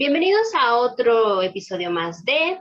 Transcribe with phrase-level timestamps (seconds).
[0.00, 2.58] Bienvenidos a otro episodio más de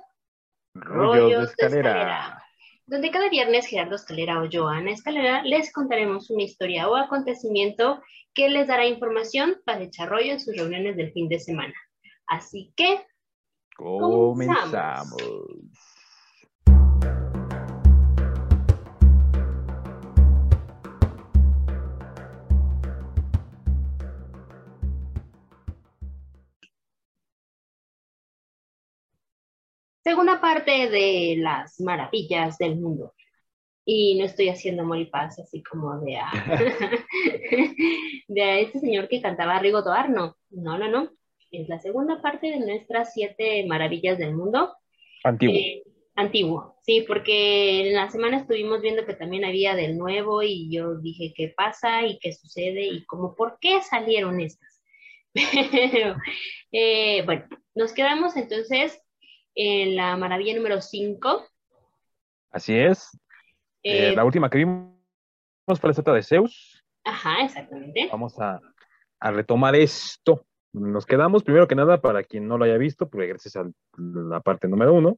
[0.74, 2.43] Rollos de Escalera.
[2.85, 8.04] donde cada viernes Gerardo Escalera o Joana Escalera les contaremos una historia o acontecimiento
[8.34, 11.73] que les dará información para echar rollo en sus reuniones del fin de semana.
[12.27, 13.05] Así que
[13.77, 15.15] Comenzamos.
[30.09, 33.13] Segunda parte de las maravillas del mundo.
[33.86, 36.31] Y no estoy haciendo paz así como de a,
[38.27, 41.12] de a este señor que cantaba Rigo Toar, no, no, no, no.
[41.52, 44.73] Es la segunda parte de nuestras siete maravillas del mundo.
[45.23, 45.55] Antiguo.
[45.55, 45.84] Eh,
[46.16, 50.95] antiguo, sí, porque en la semana estuvimos viendo que también había del nuevo y yo
[50.95, 54.81] dije qué pasa y qué sucede y como por qué salieron estas.
[55.91, 56.16] Pero
[56.72, 57.45] eh, bueno,
[57.76, 59.00] nos quedamos entonces
[59.61, 61.45] en la maravilla número 5.
[62.52, 63.09] Así es.
[63.83, 64.93] Eh, Eh, la última que vimos
[65.67, 66.81] fue la estatua de Zeus.
[67.03, 68.07] Ajá, exactamente.
[68.09, 68.61] Vamos a,
[69.19, 70.45] a retomar esto.
[70.71, 74.39] Nos quedamos, primero que nada, para quien no lo haya visto, pues regreses a la
[74.39, 75.17] parte número uno,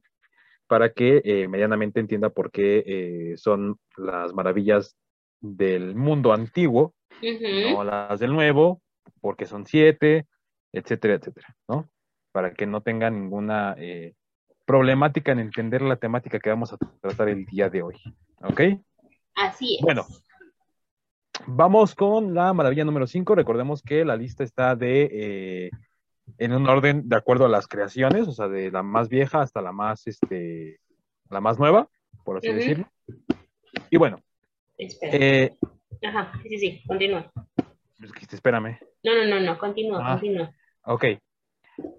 [0.66, 4.96] para que eh, medianamente entienda por qué son las maravillas
[5.40, 7.74] del mundo antiguo, Ujú.
[7.74, 8.80] no las del nuevo,
[9.20, 10.26] porque son siete,
[10.72, 11.88] etcétera, etcétera, ¿no?
[12.32, 14.14] Para que no tenga ninguna eh,
[14.64, 17.96] problemática en entender la temática que vamos a tratar el día de hoy,
[18.42, 18.60] ¿ok?
[19.34, 19.82] Así es.
[19.82, 20.06] Bueno,
[21.46, 23.34] vamos con la maravilla número 5.
[23.34, 25.70] Recordemos que la lista está de eh,
[26.38, 29.60] en un orden de acuerdo a las creaciones, o sea, de la más vieja hasta
[29.62, 30.80] la más, este,
[31.30, 31.88] la más nueva,
[32.24, 32.88] por así decirlo.
[33.90, 34.18] Y bueno,
[34.78, 35.16] Espera.
[35.16, 35.56] eh,
[36.06, 37.30] Ajá, sí, sí, continúa.
[38.30, 38.78] espérame.
[39.04, 40.12] No, no, no, no, continúa, Ah.
[40.12, 40.52] continúa.
[40.84, 41.04] Ok.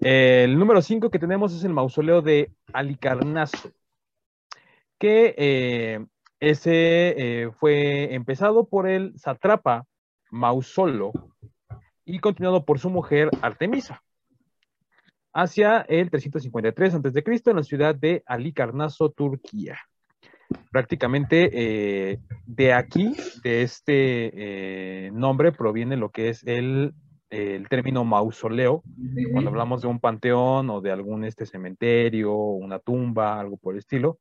[0.02, 3.72] El número 5 que tenemos es el mausoleo de Alicarnaso,
[5.00, 6.06] que eh,
[6.39, 9.86] ese eh, fue empezado por el satrapa
[10.30, 11.12] Mausolo
[12.06, 14.04] y continuado por su mujer Artemisa
[15.33, 17.23] hacia el 353 a.C.
[17.45, 19.80] en la ciudad de Alicarnaso, Turquía.
[20.72, 26.94] Prácticamente eh, de aquí, de este nombre, proviene lo que es el,
[27.33, 28.83] el término mausoleo,
[29.32, 33.80] cuando hablamos de un panteón o de algún este cementerio, una tumba, algo por el
[33.80, 34.20] estilo,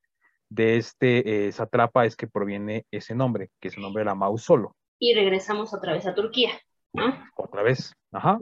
[0.48, 4.76] de este eh, satrapa es que proviene ese nombre, que su nombre era Mausolo.
[4.98, 6.50] Y regresamos otra vez a Turquía.
[6.92, 7.14] ¿no?
[7.36, 7.94] Otra vez.
[8.12, 8.38] Ajá.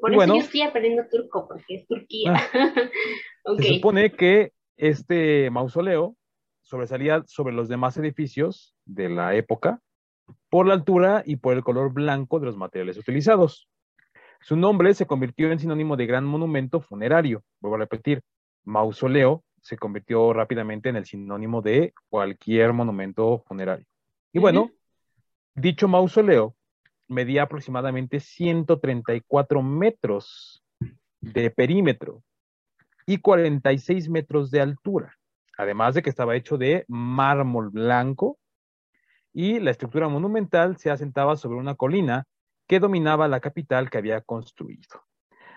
[0.00, 0.34] Por Y eso bueno.
[0.34, 2.32] yo estoy aprendiendo turco, porque es Turquía.
[3.44, 3.60] ok.
[3.60, 6.16] Se supone que este mausoleo
[6.62, 9.80] sobresalía sobre los demás edificios de la época
[10.48, 13.68] por la altura y por el color blanco de los materiales utilizados.
[14.40, 17.42] Su nombre se convirtió en sinónimo de gran monumento funerario.
[17.60, 18.22] Vuelvo a repetir,
[18.64, 23.86] mausoleo se convirtió rápidamente en el sinónimo de cualquier monumento funerario.
[24.32, 24.70] Y bueno,
[25.54, 26.56] dicho mausoleo
[27.08, 30.62] medía aproximadamente 134 metros
[31.20, 32.22] de perímetro
[33.04, 35.18] y 46 metros de altura,
[35.58, 38.38] además de que estaba hecho de mármol blanco
[39.32, 42.26] y la estructura monumental se asentaba sobre una colina
[42.70, 45.02] que dominaba la capital que había construido.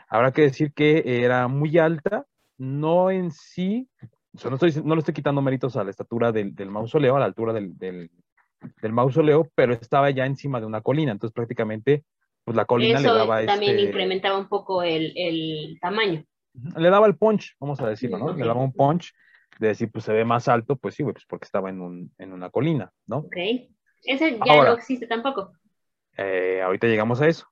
[0.08, 2.26] Habrá que decir que era muy alta,
[2.58, 3.88] no en sí,
[4.34, 7.16] o sea, no, estoy, no le estoy quitando méritos a la estatura del, del mausoleo,
[7.16, 8.10] a la altura del, del,
[8.82, 12.04] del mausoleo, pero estaba ya encima de una colina, entonces prácticamente
[12.44, 16.26] pues la colina Eso le daba también este, incrementaba un poco el, el tamaño.
[16.76, 18.34] le daba el punch, vamos a decirlo, ¿no?
[18.34, 19.14] Le daba un punch
[19.60, 22.34] de decir, pues se ve más alto, pues sí, pues porque estaba en, un, en
[22.34, 23.18] una colina, ¿no?
[23.18, 23.38] Ok.
[24.02, 24.72] Ese ya Ahora.
[24.72, 25.54] no existe tampoco.
[26.18, 27.48] Eh, ahorita llegamos a eso.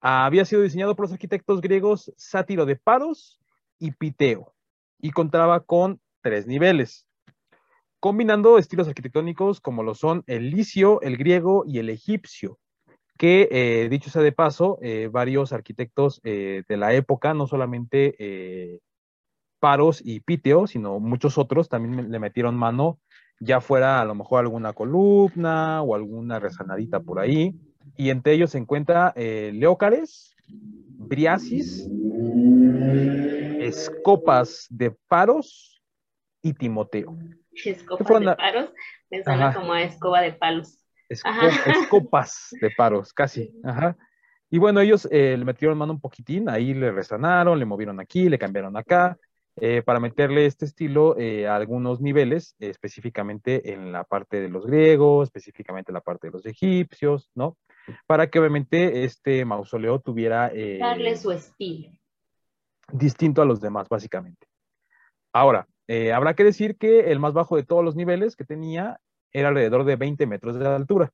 [0.00, 3.40] Había sido diseñado por los arquitectos griegos Sátiro de Paros
[3.78, 4.54] y Piteo,
[4.98, 7.06] y contaba con tres niveles,
[8.00, 12.58] combinando estilos arquitectónicos como lo son el licio, el griego y el egipcio,
[13.18, 18.80] que eh, dicho sea de paso, eh, varios arquitectos de la época, no solamente
[19.58, 23.00] Paros y Piteo, sino muchos otros también le metieron mano,
[23.40, 27.54] ya fuera a lo mejor alguna columna o alguna rezanadita por ahí.
[27.96, 30.34] Y entre ellos se encuentra eh, Leócares,
[30.98, 31.88] Briasis,
[33.60, 35.82] Escopas de Paros
[36.42, 37.16] y Timoteo.
[37.52, 38.72] Escopas de paros.
[39.10, 39.58] Me suena Ajá.
[39.60, 40.78] como a escoba de palos.
[41.08, 41.48] Esco- Ajá.
[41.80, 43.52] escopas de paros, casi.
[43.64, 43.96] Ajá.
[44.50, 48.28] Y bueno, ellos eh, le metieron mano un poquitín, ahí le resanaron, le movieron aquí,
[48.28, 49.16] le cambiaron acá,
[49.56, 54.48] eh, para meterle este estilo eh, a algunos niveles, eh, específicamente en la parte de
[54.48, 57.56] los griegos, específicamente en la parte de los egipcios, ¿no?
[58.06, 60.50] Para que obviamente este mausoleo tuviera...
[60.52, 61.90] eh, Darle su estilo.
[62.92, 64.46] distinto a los demás, básicamente.
[65.32, 68.98] Ahora, eh, habrá que decir que el más bajo de todos los niveles que tenía
[69.32, 71.10] era alrededor de 20 metros de altura.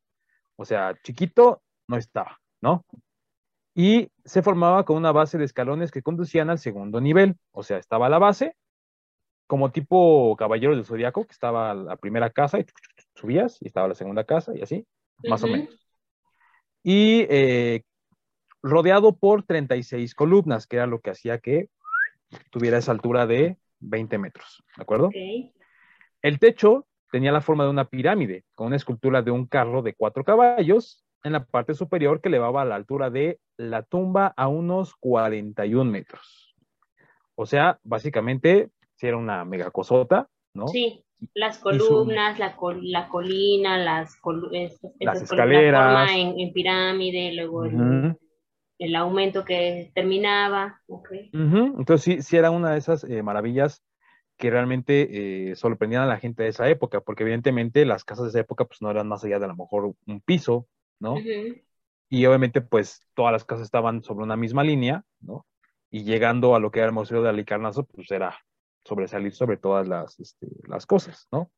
[0.57, 2.85] O sea, chiquito no estaba, ¿no?
[3.75, 7.37] Y se formaba con una base de escalones que conducían al segundo nivel.
[7.53, 8.57] O sea, estaba la base,
[9.47, 12.67] como tipo caballero del zodiaco, que estaba la primera casa y
[13.15, 14.87] subías, y estaba la segunda casa y así,
[15.25, 15.75] más o menos.
[16.83, 17.83] Y eh,
[18.63, 21.69] rodeado por 36 columnas, que era lo que hacía que
[22.51, 25.11] tuviera esa altura de 20 metros, ¿de acuerdo?
[26.23, 29.95] El techo tenía la forma de una pirámide, con una escultura de un carro de
[29.95, 34.49] cuatro caballos en la parte superior que elevaba a la altura de la tumba a
[34.49, 36.55] unos 41 metros.
[37.35, 40.69] O sea, básicamente, si era una megacosota, ¿no?
[40.69, 41.05] Sí,
[41.35, 44.17] las columnas, la, la, colina, las,
[45.01, 46.11] las escaleras.
[46.13, 50.81] en, pirámide, luego el, aumento que terminaba.
[51.33, 53.83] Entonces, sí, sí era una de esas eh, maravillas
[54.37, 58.31] que realmente eh, sorprendían a la gente de esa época, porque evidentemente las casas de
[58.31, 60.67] esa época pues no eran más allá de a lo mejor un piso,
[60.99, 61.17] ¿no?
[62.09, 65.47] Y obviamente pues todas las casas estaban sobre una misma línea, ¿no?
[65.91, 68.39] Y llegando a lo que era el Museo de Alicarnaso, pues era
[68.85, 71.51] sobresalir sobre todas las, este, las cosas, ¿no?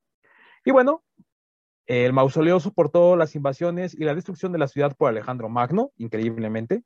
[0.64, 1.04] Y bueno,
[1.86, 6.82] el mausoleo soportó las invasiones y la destrucción de la ciudad por Alejandro Magno, increíblemente,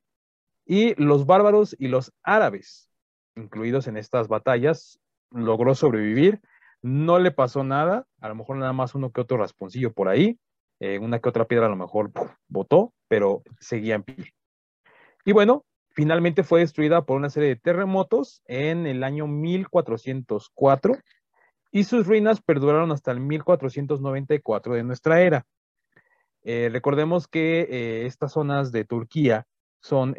[0.67, 2.91] y los bárbaros y los árabes,
[3.37, 5.01] incluidos en estas batallas,
[5.31, 6.41] logró sobrevivir,
[6.83, 10.39] no le pasó nada, a lo mejor nada más uno que otro rasponcillo por ahí,
[10.81, 12.13] eh, una que otra piedra a lo mejor
[12.49, 14.35] botó, pero seguía en pie.
[15.25, 20.97] Y bueno, finalmente fue destruida por una serie de terremotos en el año 1404
[21.73, 25.47] y sus ruinas perduraron hasta el 1494 de nuestra era.
[26.43, 29.47] Eh, recordemos que eh, estas zonas de Turquía
[29.81, 30.17] son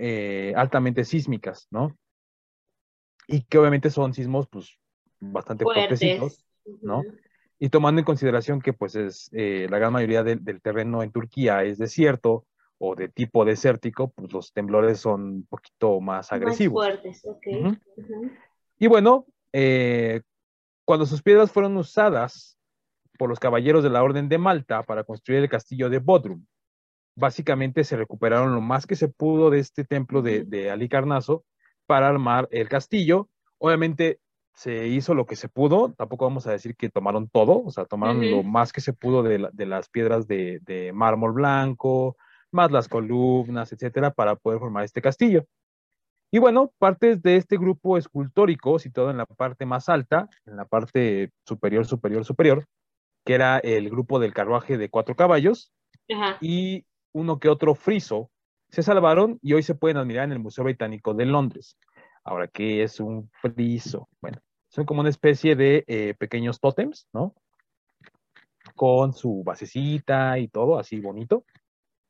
[0.55, 1.97] altamente sísmicas, ¿no?
[3.27, 4.77] Y que obviamente son sismos pues,
[5.19, 6.45] bastante fuertes,
[6.81, 7.03] ¿no?
[7.59, 11.63] Y tomando en consideración que pues es eh, la gran mayoría del terreno en Turquía
[11.63, 12.45] es desierto
[12.77, 16.87] o de tipo desértico, pues los temblores son un poquito más agresivos.
[16.87, 17.77] Más fuertes, ok.
[18.79, 20.21] Y bueno, eh,
[20.85, 22.57] cuando sus piedras fueron usadas
[23.17, 26.45] por los caballeros de la Orden de Malta para construir el castillo de Bodrum,
[27.15, 31.43] básicamente se recuperaron lo más que se pudo de este templo de, de Alicarnaso
[31.85, 33.29] para armar el castillo.
[33.57, 34.21] Obviamente
[34.59, 37.85] se hizo lo que se pudo, tampoco vamos a decir que tomaron todo, o sea,
[37.85, 42.17] tomaron lo más que se pudo de, las piedras de, mármol blanco,
[42.51, 45.45] más las columnas, etcétera, para poder formar este castillo.
[46.29, 50.65] Y bueno, partes de este grupo escultórico, situado en la parte más alta, en la
[50.65, 52.65] parte superior, superior, superior,
[53.23, 55.71] que era el grupo del carruaje de cuatro caballos,
[56.41, 58.29] y uno que otro friso,
[58.67, 61.77] se salvaron y hoy se pueden admirar en el Museo Británico de Londres.
[62.25, 64.09] Ahora, ¿qué es un friso?
[64.21, 67.35] Bueno, son como una especie de eh, pequeños tótems, ¿no?
[68.75, 71.43] Con su basecita y todo, así bonito.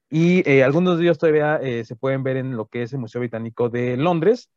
[0.10, 3.00] Y eh, algunos de ellos todavía eh, se pueden ver en lo que es el
[3.00, 4.52] Museo Británico de Londres.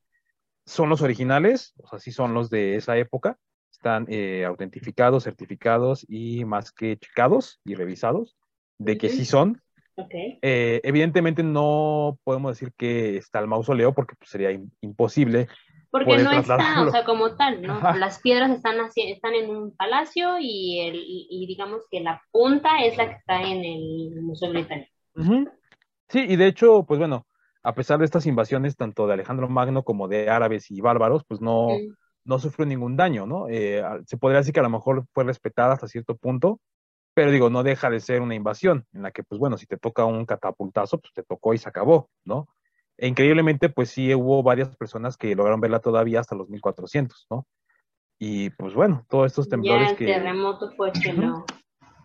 [0.67, 3.39] Son los originales, o sea, sí son los de esa época.
[3.71, 4.07] Están
[4.47, 8.37] autentificados, certificados y más que checados y revisados
[8.79, 9.61] de que sí son.
[9.95, 10.39] Okay.
[10.41, 14.51] evidentemente no podemos decir que está el mausoleo porque pues, sería
[14.81, 15.49] imposible
[15.93, 17.79] porque no está, o sea, como tal, ¿no?
[17.97, 22.83] Las piedras están, así, están en un palacio y, el, y digamos que la punta
[22.83, 24.91] es la que está en el Museo Británico.
[26.09, 27.27] Sí, y de hecho, pues bueno,
[27.63, 31.43] a pesar de estas invasiones tanto de Alejandro Magno como de árabes y bárbaros, pues
[31.43, 31.69] no,
[32.25, 33.49] no sufrió ningún daño, ¿no?
[33.51, 36.59] Eh, se podría decir que a lo mejor fue respetada hasta cierto punto,
[37.13, 39.77] pero digo, no deja de ser una invasión en la que, pues bueno, si te
[39.77, 42.49] toca un catapultazo, pues te tocó y se acabó, ¿no?
[42.99, 47.47] E increíblemente, pues sí hubo varias personas que lograron verla todavía hasta los 1400, ¿no?
[48.19, 51.45] Y pues bueno, todos estos temblores ya el terremoto fue que no.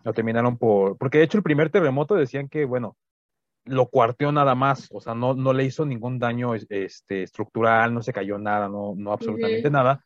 [0.04, 0.98] Lo terminaron por.
[0.98, 2.96] Porque de hecho, el primer terremoto decían que, bueno,
[3.68, 8.02] lo cuarteó nada más, o sea, no, no le hizo ningún daño este, estructural, no
[8.02, 10.04] se cayó nada, no, no absolutamente nada,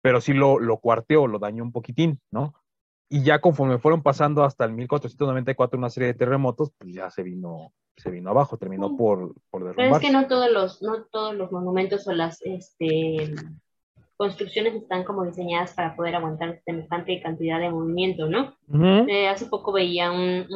[0.00, 2.54] pero sí lo, lo cuarteó, lo dañó un poquitín, ¿no?
[3.12, 7.22] Y ya conforme fueron pasando hasta el 1494 una serie de terremotos, pues ya se
[7.22, 11.34] vino, se vino abajo, terminó por, por Pero es que no todos los, no todos
[11.34, 13.34] los monumentos o las este,
[14.16, 18.56] construcciones están como diseñadas para poder aguantar semejante cantidad de movimiento, ¿no?
[19.06, 20.46] Eh, hace poco veía un,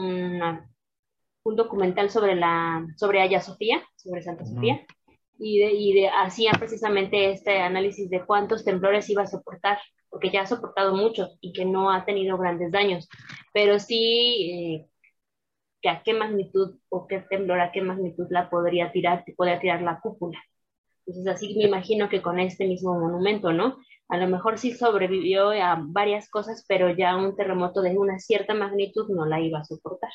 [1.45, 4.81] un documental sobre la, sobre Aya Sofía, sobre Santa Sofía,
[5.39, 9.77] y, de, y de, hacía precisamente este análisis de cuántos temblores iba a soportar
[10.11, 13.09] porque ya ha soportado muchos y que no ha tenido grandes daños,
[13.53, 19.25] pero sí eh, a qué magnitud o qué temblor, a qué magnitud la podría tirar,
[19.37, 20.39] podría tirar la cúpula.
[21.07, 23.77] Entonces así me imagino que con este mismo monumento, ¿no?
[24.09, 28.55] A lo mejor sí sobrevivió a varias cosas, pero ya un terremoto de una cierta
[28.55, 30.11] magnitud no la iba a soportar.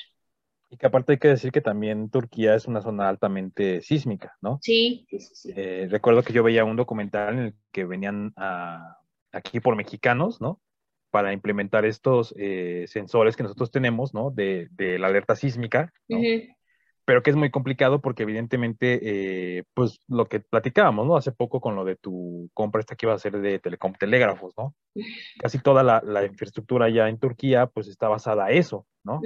[0.69, 4.59] Y que aparte hay que decir que también Turquía es una zona altamente sísmica, ¿no?
[4.61, 5.53] Sí, sí, sí.
[5.55, 8.33] Eh, recuerdo que yo veía un documental en el que venían
[9.31, 10.61] aquí por mexicanos, ¿no?
[11.09, 14.31] Para implementar estos eh, sensores que nosotros tenemos, ¿no?
[14.31, 16.19] De, la alerta sísmica, ¿no?
[17.05, 18.99] pero que es muy complicado porque evidentemente,
[19.57, 21.17] eh, pues lo que platicábamos, ¿no?
[21.17, 24.53] Hace poco con lo de tu compra esta que iba a ser de telecom telégrafos,
[24.57, 24.75] ¿no?
[25.39, 29.19] Casi toda la, infraestructura ya en Turquía, pues está basada a eso, ¿no?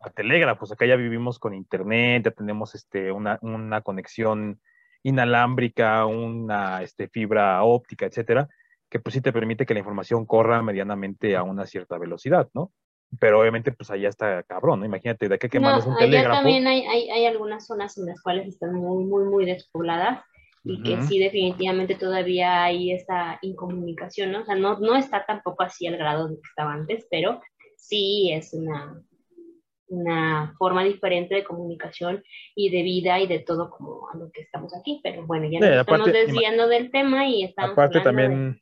[0.00, 4.60] A telégrafos, acá ya vivimos con internet, ya tenemos este, una, una conexión
[5.02, 8.48] inalámbrica, una este, fibra óptica, etcétera,
[8.90, 12.72] que pues sí te permite que la información corra medianamente a una cierta velocidad, ¿no?
[13.18, 14.86] pero obviamente pues allá está cabrón, ¿no?
[14.86, 16.36] Imagínate, de qué que mandas un telégrafo.
[16.36, 20.22] también hay, hay, hay, algunas zonas en las cuales están muy, muy, muy despobladas
[20.64, 24.40] y que sí definitivamente todavía hay esa incomunicación, ¿no?
[24.40, 27.40] O sea, no, no está tampoco así al grado de que estaba antes, pero
[27.76, 29.00] sí es una,
[29.86, 32.22] una forma diferente de comunicación
[32.54, 35.60] y de vida y de todo como a lo que estamos aquí, pero bueno, ya
[35.60, 38.60] nos estamos desviando del tema y estamos Aparte también,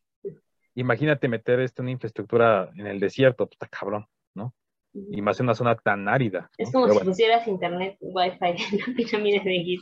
[0.76, 4.06] imagínate meter esta una infraestructura en el desierto, puta cabrón.
[4.34, 4.54] ¿no?
[4.92, 6.50] Y más en una zona tan árida.
[6.56, 9.78] Es como si pusieras internet wifi en la pirámide de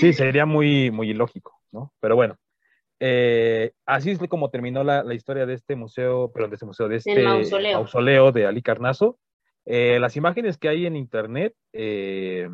[0.00, 1.92] Sí, sería muy, muy ilógico, ¿no?
[2.00, 2.36] Pero bueno,
[3.00, 6.96] eh, así es como terminó la, historia de este museo, perdón, de este museo, de
[6.96, 8.32] este mausoleo.
[8.32, 9.18] de Ali Carnazo.
[9.64, 12.48] Eh, las imágenes que hay en internet eh,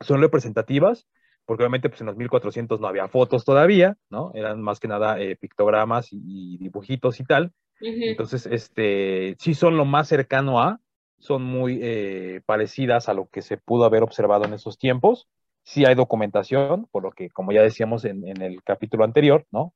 [0.00, 1.06] son representativas,
[1.52, 4.30] porque obviamente pues en los 1400 no había fotos todavía, ¿no?
[4.32, 7.52] Eran más que nada pictogramas y, dibujitos y tal.
[7.78, 10.80] Entonces, este, sí son lo más cercano a,
[11.18, 15.28] son muy eh, parecidas a lo que se pudo haber observado en esos tiempos.
[15.62, 19.74] Sí hay documentación, por lo que, como ya decíamos en, el capítulo anterior, ¿no?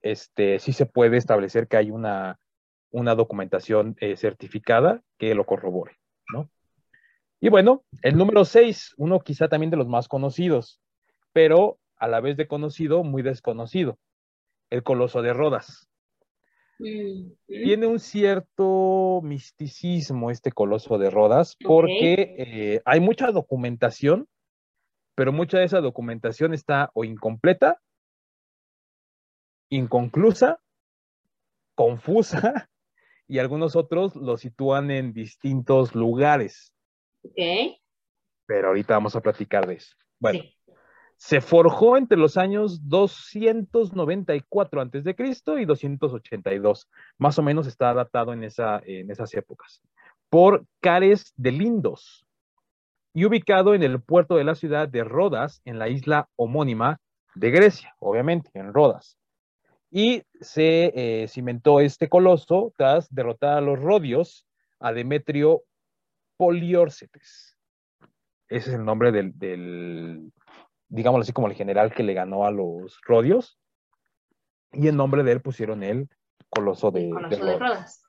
[0.00, 2.40] Este, sí se puede establecer que hay una,
[2.90, 5.92] una documentación eh, certificada que lo corrobore,
[6.32, 6.50] ¿no?
[7.40, 10.81] Y bueno, el número 6, uno quizá también de los más conocidos,
[11.32, 13.98] pero a la vez de conocido, muy desconocido,
[14.70, 15.88] el Coloso de Rodas.
[17.46, 24.26] Tiene un cierto misticismo este coloso de Rodas porque eh, hay mucha documentación,
[25.14, 27.80] pero mucha de esa documentación está o incompleta,
[29.68, 30.60] inconclusa,
[31.76, 32.68] confusa,
[33.28, 36.74] y algunos otros lo sitúan en distintos lugares.
[38.46, 39.94] Pero ahorita vamos a platicar de eso.
[40.18, 40.40] Bueno,
[41.22, 45.14] se forjó entre los años 294 a.C.
[45.60, 46.88] y 282.
[47.16, 49.80] Más o menos está datado en, esa, en esas épocas.
[50.28, 52.26] Por Cares de Lindos
[53.14, 56.98] y ubicado en el puerto de la ciudad de Rodas, en la isla homónima
[57.36, 59.16] de Grecia, obviamente, en Rodas.
[59.92, 64.44] Y se eh, cimentó este coloso tras derrotar a los rodios
[64.80, 65.62] a Demetrio
[66.36, 67.56] Poliórcetes.
[68.48, 70.32] Ese es el nombre del,
[70.92, 73.58] digámoslo así, como el general que le ganó a los Rodios.
[74.72, 76.08] Y en nombre de él pusieron el
[76.50, 77.10] Coloso de,
[77.58, 78.04] Rodas.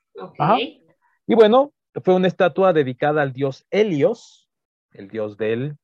[1.26, 1.72] Y bueno,
[2.04, 4.50] fue una estatua dedicada al dios Helios,
[4.92, 5.78] el dios del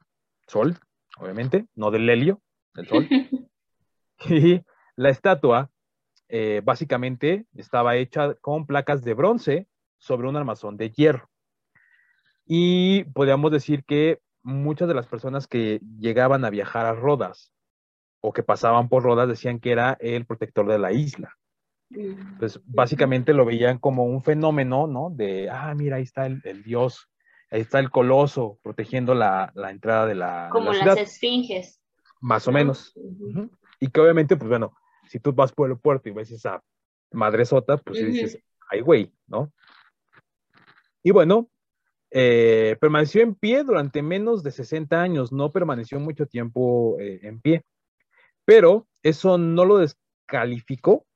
[0.47, 0.79] sol,
[1.17, 2.43] obviamente, no del helio,
[2.75, 3.09] del sol.
[4.29, 4.61] y
[4.97, 5.71] la estatua
[6.29, 11.31] eh, básicamente estaba hecha con placas de bronce sobre un armazón de hierro.
[12.45, 17.53] Y podríamos decir que muchas de las personas que llegaban a viajar a Rodas
[18.21, 21.37] o que pasaban por Rodas decían que era el protector de la isla.
[22.39, 25.11] Pues básicamente lo veían como un fenómeno, ¿no?
[25.11, 27.09] De, ah, mira, ahí está el, dios,
[27.51, 30.49] ahí está el coloso protegiendo la, entrada de la.
[30.53, 31.81] Como las esfinges.
[32.21, 32.95] Más o menos.
[33.81, 34.73] Y que obviamente, pues bueno,
[35.09, 36.63] si tú vas por el puerto y ves esa
[37.11, 38.39] madresota, pues dices,
[38.71, 39.53] ay, güey, ¿no?
[41.03, 41.49] Y bueno,
[42.11, 47.41] eh, permaneció en pie durante menos de 60 años, no permaneció mucho tiempo eh, en
[47.41, 47.65] pie,
[48.45, 51.07] pero eso no lo descalificó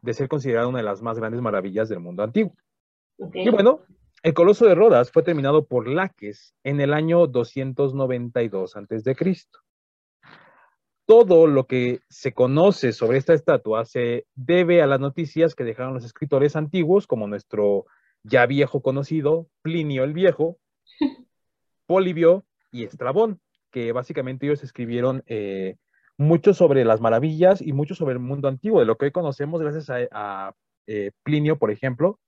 [0.00, 2.54] de ser considerado una de las más grandes maravillas del mundo antiguo.
[3.32, 3.80] Y bueno,
[4.22, 9.16] el Coloso de Rodas fue terminado por Laques en el año 292 a.C.
[11.06, 15.92] Todo lo que se conoce sobre esta estatua se debe a las noticias que dejaron
[15.92, 17.84] los escritores antiguos, como nuestro
[18.24, 20.58] ya viejo conocido, Plinio el Viejo,
[21.86, 23.40] Polibio y Estrabón,
[23.70, 25.76] que básicamente ellos escribieron eh,
[26.16, 29.60] mucho sobre las maravillas y mucho sobre el mundo antiguo, de lo que hoy conocemos
[29.60, 30.54] gracias a,
[30.86, 32.18] eh, Plinio, por ejemplo.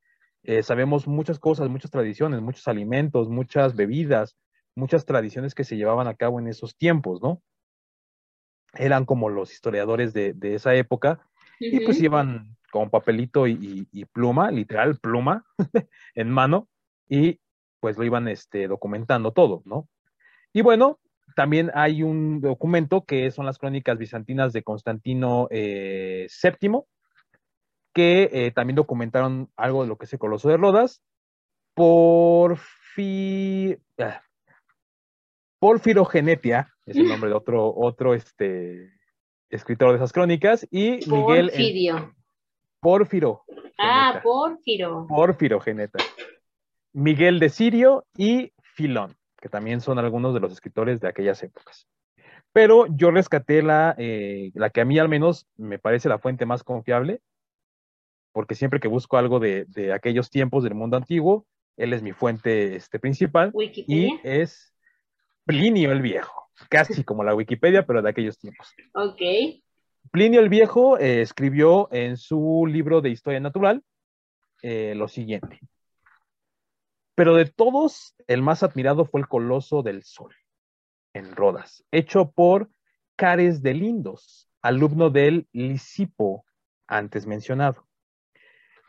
[0.42, 4.36] Eh, sabemos muchas cosas, muchas tradiciones, muchos alimentos, muchas bebidas,
[4.76, 7.42] muchas tradiciones que se llevaban a cabo en esos tiempos, ¿no?
[8.78, 11.20] eran como los historiadores de, esa época,
[11.58, 15.44] y pues iban con papelito y, pluma, literal pluma,
[16.14, 16.68] en mano,
[17.08, 17.40] y
[17.80, 19.88] pues lo iban este, documentando todo, ¿no?
[20.52, 20.98] Y bueno,
[21.34, 26.28] también hay un documento que son las crónicas bizantinas de Constantino VII, eh,
[27.92, 31.02] que eh, también documentaron algo de lo que es el Coloso de Rodas.
[31.74, 33.76] Porfi...
[33.98, 34.22] Ah,
[35.58, 38.92] Porfirogenetia, es el nombre de otro, otro este,
[39.50, 41.50] escritor de esas crónicas, y Miguel...
[42.80, 43.44] Porfiro.
[43.78, 45.06] Ah, Porfiro.
[45.08, 45.98] Porfiro Geneta.
[46.92, 51.86] Miguel de Sirio y Filón, que también son algunos de los escritores de aquellas épocas.
[52.52, 56.46] Pero yo rescaté la, eh, la que a mí al menos me parece la fuente
[56.46, 57.20] más confiable,
[58.32, 62.76] porque siempre que busco algo de, aquellos tiempos del mundo antiguo, él es mi fuente
[62.76, 64.74] este, principal y es
[65.44, 68.74] Plinio el Viejo, casi como la Wikipedia, pero de aquellos tiempos.
[68.94, 69.20] Ok.
[70.10, 73.82] Plinio el Viejo eh, escribió en su libro de historia natural
[74.62, 75.60] eh, lo siguiente.
[77.14, 80.34] Pero de todos, el más admirado fue el Coloso del Sol,
[81.14, 82.68] en Rodas, hecho por
[83.16, 86.44] Cares de Lindos, alumno del Lisipo
[86.86, 87.86] antes mencionado.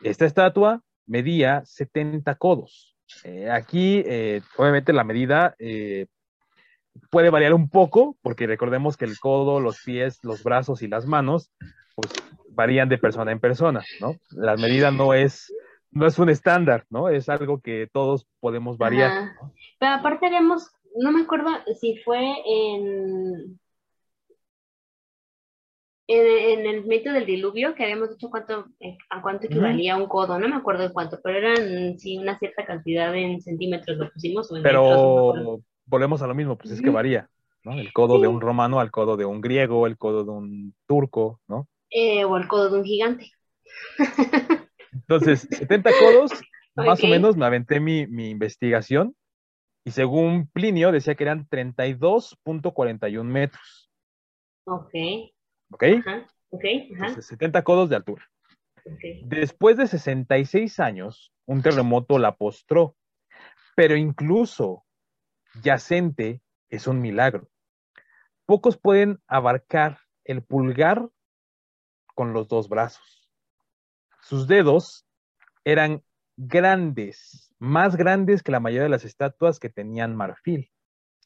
[0.02, 2.96] Esta estatua medía 70 codos.
[3.24, 4.04] Eh, aquí,
[4.58, 5.56] obviamente, la medida
[7.10, 11.06] puede variar un poco, porque recordemos que el codo, los pies, los brazos y las
[11.06, 11.50] manos,
[11.94, 12.12] pues
[12.50, 14.16] varían de persona en persona, ¿no?
[14.30, 15.52] La medida no es,
[15.90, 17.08] no es un estándar, ¿no?
[17.08, 19.32] Es algo que todos podemos variar.
[19.78, 21.50] Pero aparte habíamos, no me acuerdo
[21.80, 23.58] si fue en,
[26.08, 30.38] en, el mito del diluvio, que habíamos dicho cuánto, eh, a cuánto equivalía un codo,
[30.38, 34.50] no me acuerdo de cuánto, pero eran, sí, una cierta cantidad en centímetros lo pusimos.
[34.62, 37.28] pero volvemos a lo mismo, pues es que varía,
[37.64, 37.72] ¿no?
[37.72, 41.40] El codo de un romano al codo de un griego, el codo de un turco,
[41.48, 41.66] ¿no?
[41.90, 43.32] Eh, o el codo de un gigante.
[44.92, 46.30] Entonces, 70 codos,
[46.76, 49.16] más o menos me aventé mi, investigación
[49.84, 53.90] y según Plinio decía que eran 32.41 metros.
[54.64, 54.94] Ok.
[55.70, 55.84] ¿Ok?
[56.00, 56.26] Ajá.
[56.50, 56.64] Ok,
[56.98, 57.20] ajá.
[57.20, 58.26] 70 codos de altura.
[58.84, 59.22] Okay.
[59.24, 62.96] Después de 66 años, un terremoto la postró,
[63.76, 64.84] pero incluso
[65.62, 67.48] yacente es un milagro.
[68.46, 71.08] Pocos pueden abarcar el pulgar
[72.14, 73.30] con los dos brazos.
[74.22, 75.06] Sus dedos
[75.64, 76.02] eran
[76.36, 80.70] grandes, más grandes que la mayoría de las estatuas que tenían marfil,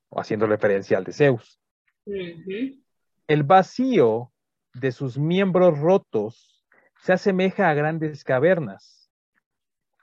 [0.09, 1.61] o haciendo referencia al de Zeus.
[2.07, 4.33] El vacío
[4.75, 6.64] de sus miembros rotos
[7.03, 9.11] se asemeja a grandes cavernas.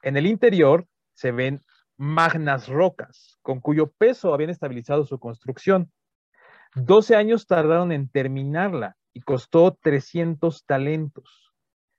[0.01, 1.63] En el interior se ven
[1.99, 5.91] magnas rocas, con cuyo peso habían estabilizado su construcción.
[6.73, 11.51] Doce años tardaron en terminarla y costó 300 talentos.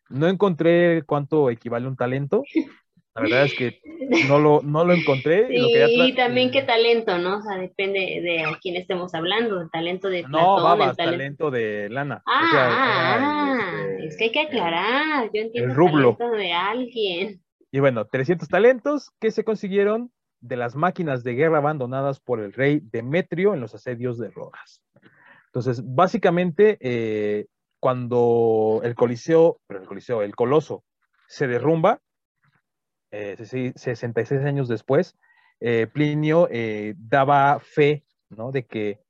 [0.09, 2.43] No encontré cuánto equivale un talento.
[3.15, 3.81] La verdad es que
[4.29, 5.49] no lo, no lo encontré.
[5.51, 7.39] y también qué talento, ¿no?
[7.39, 11.51] O sea, depende de a quién estemos hablando, el talento de No, babas, talento...
[11.51, 12.23] de lana.
[12.25, 13.51] Ah, ah
[13.99, 15.31] este, es que hay que aclarar.
[15.35, 16.17] Yo entiendo el, rublo.
[16.17, 17.43] talento de alguien.
[17.73, 22.53] Y bueno, 300 talentos que se consiguieron de las máquinas de guerra abandonadas por el
[22.53, 24.83] rey Demetrio en los asedios de Rodas.
[25.47, 27.47] Entonces, básicamente, eh,
[27.79, 30.85] cuando el Coliseo, pero el Coliseo, el Coloso,
[31.29, 32.01] se derrumba,
[33.11, 35.17] 66 eh, años después,
[35.61, 36.49] eh, Plinio
[36.97, 38.53] daba fe ¿no?
[38.53, 39.01] de que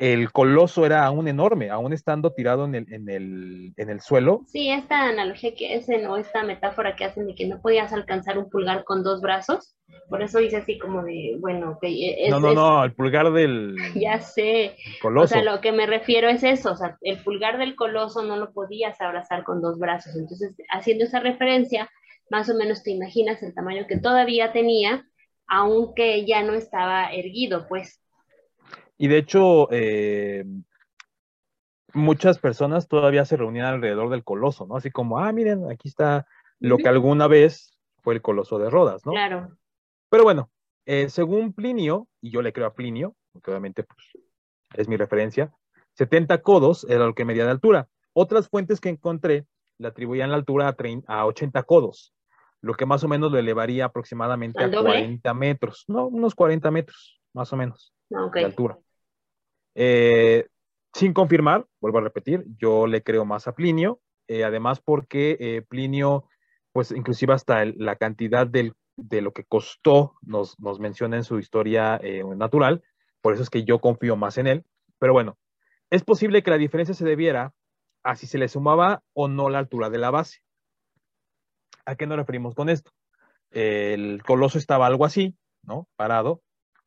[0.00, 4.40] el coloso era aún enorme, aún estando tirado en el, en el, en el suelo.
[4.46, 8.38] Sí, esta analogía que hacen o esta metáfora que hacen de que no podías alcanzar
[8.38, 9.76] un pulgar con dos brazos,
[10.08, 12.30] por eso dice así como de, bueno, que es...
[12.30, 13.76] No, no, no, el pulgar del...
[13.94, 14.74] Ya sé.
[15.02, 15.24] Coloso.
[15.24, 18.36] O sea, lo que me refiero es eso, o sea, el pulgar del coloso no
[18.36, 21.90] lo podías abrazar con dos brazos, entonces haciendo esa referencia,
[22.30, 25.04] más o menos te imaginas el tamaño que todavía tenía,
[25.46, 28.00] aunque ya no estaba erguido, pues.
[29.00, 30.44] Y de hecho, eh,
[31.94, 34.76] muchas personas todavía se reunían alrededor del coloso, ¿no?
[34.76, 36.26] Así como, ah, miren, aquí está
[36.58, 39.12] lo que alguna vez fue el coloso de Rodas, ¿no?
[39.12, 39.56] Claro.
[40.10, 40.50] Pero bueno,
[40.84, 44.22] eh, según Plinio, y yo le creo a Plinio, porque obviamente pues,
[44.74, 45.50] es mi referencia,
[45.94, 47.88] 70 codos era lo que medía de altura.
[48.12, 49.46] Otras fuentes que encontré
[49.78, 52.12] le atribuían la altura a, a 80 codos,
[52.60, 57.18] lo que más o menos lo elevaría aproximadamente a 40 metros, no, unos 40 metros,
[57.32, 58.78] más o menos, ah, de altura.
[59.82, 60.46] Eh,
[60.92, 65.62] sin confirmar, vuelvo a repetir, yo le creo más a Plinio, eh, además porque eh,
[65.66, 66.28] Plinio,
[66.70, 68.74] pues inclusive hasta la cantidad de
[69.22, 71.98] lo que costó nos, menciona en su historia
[72.36, 72.82] natural,
[73.22, 74.66] por eso es que yo confío más en él.
[74.98, 75.38] Pero bueno,
[75.88, 77.54] es posible que la diferencia se debiera
[78.02, 80.40] a si se le sumaba o no la altura de la base.
[81.86, 82.90] ¿A qué nos referimos con esto?
[83.50, 85.88] El coloso estaba algo así, ¿no?
[85.96, 86.42] Parado,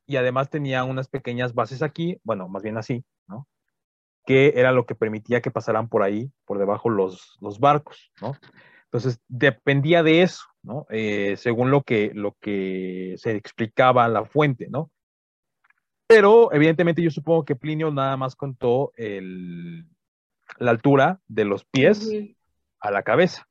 [0.06, 3.48] y además tenía unas pequeñas bases aquí, bueno, más bien así, ¿no?
[4.26, 8.36] Que era lo que permitía que pasaran por ahí, por debajo los, los barcos, ¿no?
[8.86, 10.86] Entonces, dependía de eso, ¿no?
[10.90, 14.92] Eh, según lo que, lo que se explicaba la fuente, ¿no?
[16.06, 19.88] Pero, evidentemente, yo supongo que Plinio nada más contó el,
[20.58, 22.08] la altura de los pies
[22.80, 23.48] a la cabeza.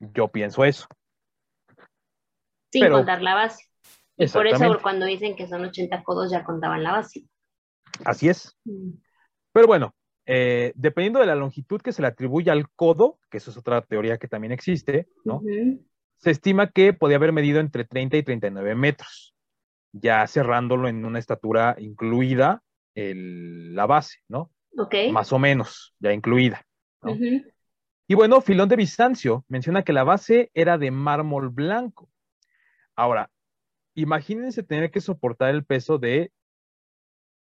[0.00, 0.86] Yo pienso eso.
[2.72, 3.64] Sin contar la base.
[4.16, 7.24] Y por eso cuando dicen que son 80 codos ya contaban la base.
[8.04, 8.56] Así es.
[8.64, 8.90] Mm.
[9.52, 9.94] Pero bueno,
[10.26, 13.82] eh, dependiendo de la longitud que se le atribuye al codo, que eso es otra
[13.82, 15.42] teoría que también existe, ¿no?
[16.16, 19.34] Se estima que podía haber medido entre 30 y 39 metros,
[19.92, 22.62] ya cerrándolo en una estatura incluida
[22.94, 24.50] la base, ¿no?
[24.78, 24.94] Ok.
[25.12, 26.64] Más o menos, ya incluida.
[27.02, 27.16] ¿no?
[28.06, 32.10] Y bueno, Filón de Bizancio menciona que la base era de mármol blanco.
[32.96, 33.30] Ahora,
[33.94, 36.32] imagínense tener que soportar el peso de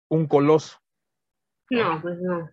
[0.08, 0.78] un coloso.
[1.70, 2.50] No, pues no.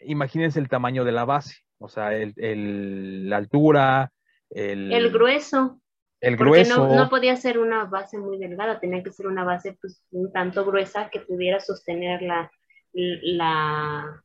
[0.00, 4.12] Imagínense el tamaño de la base, o sea, el, la altura,
[4.50, 4.92] el...
[4.92, 5.80] El grueso.
[6.20, 6.76] El grueso.
[6.76, 10.02] Porque no, no, podía ser una base muy delgada, tenía que ser una base pues
[10.10, 12.50] un tanto gruesa que pudiera sostener la,
[12.92, 14.22] la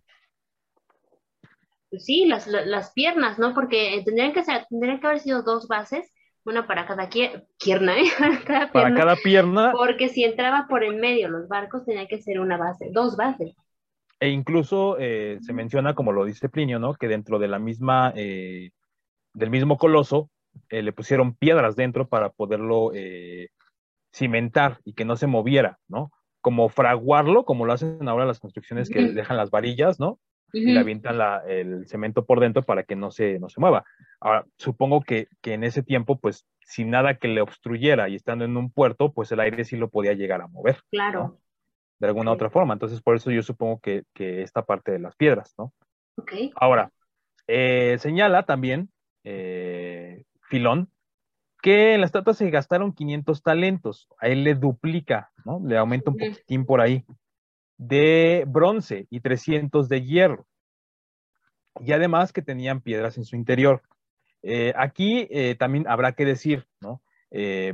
[1.90, 3.54] pues sí, las, las piernas, ¿no?
[3.54, 6.10] Porque tendrían que ser, tendrían que haber sido dos bases
[6.46, 8.06] una para cada pierna, ¿eh?
[8.74, 9.72] para cada pierna.
[9.72, 13.56] Porque si entraba por el medio los barcos, tenía que ser una base, dos bases.
[14.20, 16.94] E incluso eh, se menciona, como lo dice Plinio, ¿no?
[16.94, 18.70] Que dentro de la misma, eh,
[19.34, 20.30] del mismo coloso,
[20.70, 22.92] eh, le pusieron piedras dentro para poderlo
[24.14, 26.12] cimentar y que no se moviera, ¿no?
[26.42, 30.20] Como fraguarlo, como lo hacen ahora las construcciones que dejan las varillas, ¿no?
[30.54, 33.86] Y le avientan el cemento por dentro para que no se, no se mueva.
[34.20, 38.58] Ahora, supongo que, en ese tiempo, pues, sin nada que le obstruyera y estando en
[38.58, 40.78] un puerto, pues el aire sí lo podía llegar a mover.
[40.92, 41.40] Claro.
[42.00, 42.74] De alguna otra forma.
[42.74, 45.74] Entonces, por eso yo supongo que, esta parte de las piedras, ¿no?
[46.18, 46.34] Ok.
[46.56, 46.92] Ahora,
[47.48, 48.90] eh, señala también
[49.24, 50.90] eh, Filón
[51.62, 54.08] que en la estatua se gastaron 500 talentos.
[54.20, 55.62] A él le duplica, ¿no?
[55.64, 57.06] Le aumenta un poquitín por ahí
[57.82, 60.46] de bronce y 300 de hierro.
[61.80, 63.82] Y además que tenían piedras en su interior.
[64.44, 67.02] Eh, aquí eh, también habrá que decir, ¿no?
[67.32, 67.74] Eh,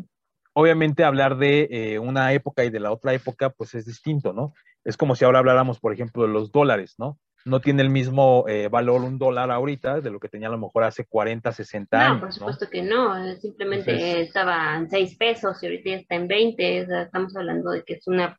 [0.53, 4.53] obviamente hablar de una época y de la otra época, pues es distinto, ¿no?
[4.85, 7.19] Es como si ahora habláramos, por ejemplo, de los dólares, ¿no?
[7.43, 10.83] No tiene el mismo valor un dólar ahorita de lo que tenía a lo mejor
[10.83, 12.15] hace 40, 60 años.
[12.15, 16.27] No, por supuesto que no, simplemente estaba en 6 pesos y ahorita ya está en
[16.27, 18.37] 20, estamos hablando de que es una...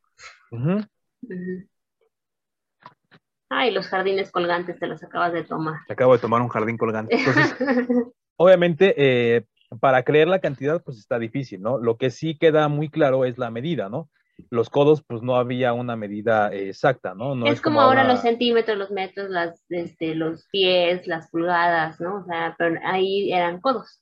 [3.51, 5.81] Ay, los jardines colgantes te los acabas de tomar.
[5.89, 7.17] acabo de tomar un jardín colgante.
[7.17, 7.57] Entonces,
[8.37, 9.47] obviamente, eh,
[9.81, 11.79] para creer la cantidad, pues está difícil, ¿no?
[11.79, 14.11] Lo que sí queda muy claro es la medida, ¿no?
[14.51, 17.35] Los codos, pues no había una medida exacta, ¿no?
[17.35, 22.21] no es, como, ahora, los centímetros, los metros, las, este, los pies, las pulgadas, ¿no?
[22.21, 24.01] O sea, pero ahí eran codos.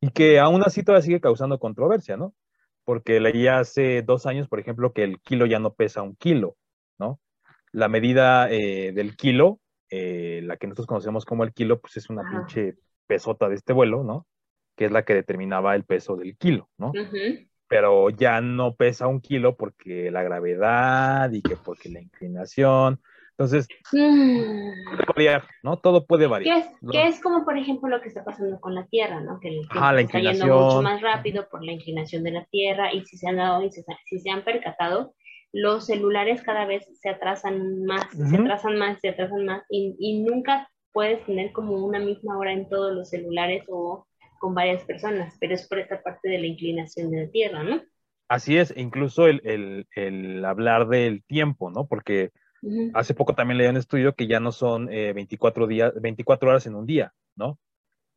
[0.00, 2.32] Y que aún así todavía sigue causando controversia, ¿no?
[2.88, 6.56] Porque leí hace dos años, por ejemplo, que el kilo ya no pesa un kilo,
[6.98, 7.20] ¿no?
[7.70, 12.08] La medida eh, del kilo, eh, la que nosotros conocemos como el kilo, pues es
[12.08, 14.26] una pinche pesota de este vuelo, ¿no?
[14.74, 16.92] Que es la que determinaba el peso del kilo, ¿no?
[17.66, 23.02] Pero ya no pesa un kilo porque la gravedad y que porque la inclinación,
[23.38, 24.84] entonces, mm.
[24.84, 25.78] puede variar, ¿no?
[25.78, 26.72] Todo puede variar.
[26.90, 29.38] Que es, como, por ejemplo, lo que está pasando con la Tierra, ¿no?
[29.38, 33.16] Que el está yendo mucho más rápido por la inclinación de la Tierra y si
[33.16, 33.62] se han dado,
[34.06, 35.14] si se han percatado,
[35.52, 40.20] los celulares cada vez se atrasan más, se atrasan más, se atrasan más y, y
[40.20, 44.04] nunca puedes tener como una misma hora en todos los celulares o
[44.40, 47.82] con varias personas, pero es por esta parte de la inclinación de la Tierra, ¿no?
[48.28, 51.86] Así es, incluso el, el, el hablar del tiempo, ¿no?
[51.86, 52.32] Porque
[52.94, 56.66] Hace poco también leí un estudio que ya no son 24, eh, días, 24 horas
[56.66, 57.58] en un día, ¿no?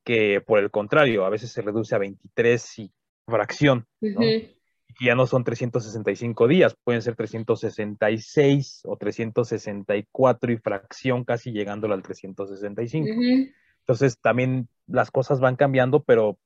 [0.04, 2.92] Que por el contrario, a veces se reduce a 23 y
[3.28, 4.24] fracción, ¿no?
[4.24, 11.94] Y ya no son 365 días, pueden ser 366 o 364 y fracción, casi llegándolo
[11.94, 13.08] al 365.
[13.80, 16.38] Entonces también las cosas van cambiando, pero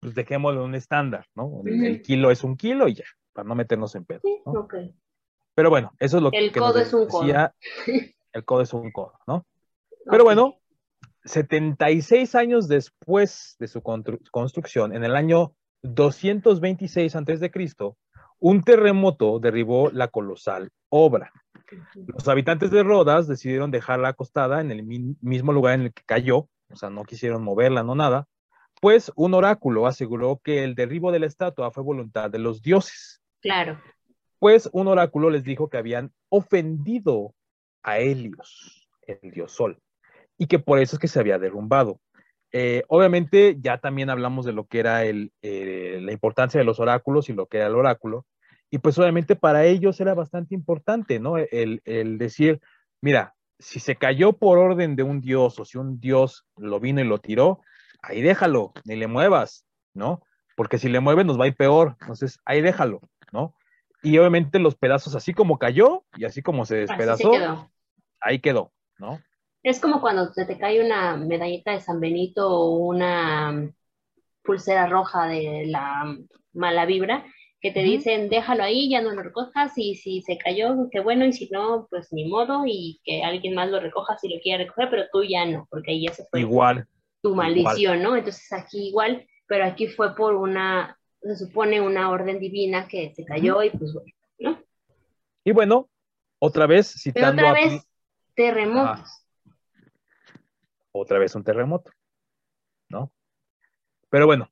[0.00, 1.62] pues dejémoslo en un estándar, ¿no?
[1.64, 4.20] El, kilo es un kilo y ya, para no meternos en pedo.
[4.44, 4.68] ¿no?
[5.56, 7.54] Pero bueno, eso es lo el que codo es un decía.
[8.32, 9.46] El codo es un codo, ¿no?
[10.04, 10.58] Pero bueno,
[11.24, 17.50] 76 años después de su construcción, en el año 226 a.C.,
[18.38, 21.32] un terremoto derribó la colosal obra.
[21.94, 26.50] Los habitantes de Rodas decidieron dejarla acostada en el mismo lugar en el que cayó,
[26.68, 28.28] o sea, no quisieron moverla, no nada,
[28.82, 33.22] pues un oráculo aseguró que el derribo de la estatua fue voluntad de los dioses.
[33.40, 33.80] Claro.
[34.38, 37.34] Pues un oráculo les dijo que habían ofendido
[37.82, 39.78] a Helios, el dios Sol,
[40.36, 42.00] y que por eso es que se había derrumbado.
[42.52, 46.80] Eh, obviamente ya también hablamos de lo que era el, eh, la importancia de los
[46.80, 48.26] oráculos y lo que era el oráculo,
[48.70, 51.38] y pues obviamente para ellos era bastante importante, ¿no?
[51.38, 52.60] El, el decir,
[53.00, 57.00] mira, si se cayó por orden de un dios o si un dios lo vino
[57.00, 57.60] y lo tiró,
[58.02, 60.22] ahí déjalo, ni le muevas, ¿no?
[60.56, 63.00] Porque si le mueves nos va a ir peor, entonces ahí déjalo,
[63.32, 63.54] ¿no?
[64.06, 67.32] Y obviamente los pedazos, así como cayó y así como se despedazó,
[68.20, 69.20] ahí quedó, ¿no?
[69.62, 73.68] Es como cuando se te cae una medallita de San Benito o una
[74.44, 76.16] pulsera roja de la
[76.52, 77.26] mala vibra,
[77.60, 81.24] que te dicen déjalo ahí, ya no lo recojas, y si se cayó, qué bueno,
[81.24, 84.64] y si no, pues ni modo, y que alguien más lo recoja si lo quiere
[84.64, 86.42] recoger, pero tú ya no, porque ahí ya se fue.
[86.42, 86.86] Igual
[87.22, 88.16] tu maldición, ¿no?
[88.16, 93.24] Entonces aquí igual, pero aquí fue por una, se supone una orden divina que se
[93.24, 94.62] cayó y pues bueno, ¿no?
[95.44, 95.88] Y bueno,
[96.38, 97.88] otra vez citando pero otra vez,
[98.34, 99.26] terremotos.
[100.92, 101.90] Otra vez un terremoto,
[102.88, 103.12] ¿no?
[104.08, 104.50] Pero bueno,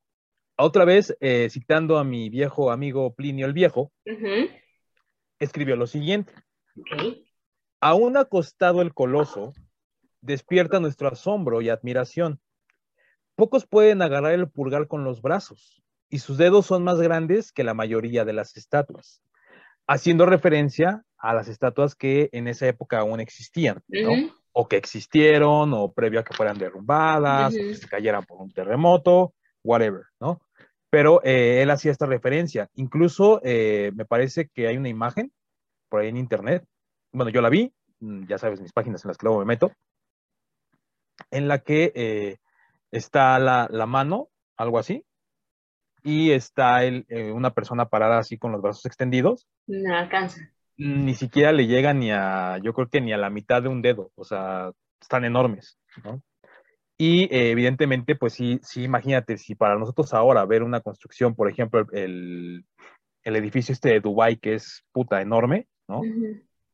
[0.57, 3.93] otra vez eh, citando a mi viejo amigo Plinio el Viejo,
[5.39, 6.33] escribió lo siguiente.
[7.81, 9.53] Aún acostado el coloso,
[10.21, 12.41] despierta nuestro asombro y admiración
[13.37, 15.84] Pocos pueden agarrar el pulgar con los brazos
[16.15, 19.21] y sus dedos son más grandes que la mayoría de las estatuas,
[19.89, 24.33] haciendo referencia a las estatuas que en esa época aún existían, ¿no?
[24.53, 28.53] O que existieron, o previo a que fueran derrumbadas, o que se cayeran por un
[28.53, 30.41] terremoto, whatever, ¿no?
[30.89, 32.69] Pero eh, él hacía esta referencia.
[32.75, 35.33] Incluso eh, me parece que hay una imagen
[35.89, 36.65] por ahí en internet.
[37.11, 39.73] Bueno, yo la vi, mm, ya sabes, mis páginas en las que luego me meto,
[41.33, 42.37] en la que eh,
[42.93, 45.05] está la, mano, algo así,
[46.05, 49.49] y está el, eh, una persona parada así con los brazos extendidos.
[49.67, 50.53] No alcanza.
[50.77, 53.81] Ni siquiera le llega ni a, yo creo que ni a la mitad de un
[53.81, 56.23] dedo, o sea, están enormes, ¿no?
[56.97, 61.51] Y eh, evidentemente, pues sí, sí, imagínate, si para nosotros ahora ver una construcción, por
[61.51, 62.65] ejemplo, el,
[63.25, 66.03] edificio este de Dubai que es puta enorme, ¿no?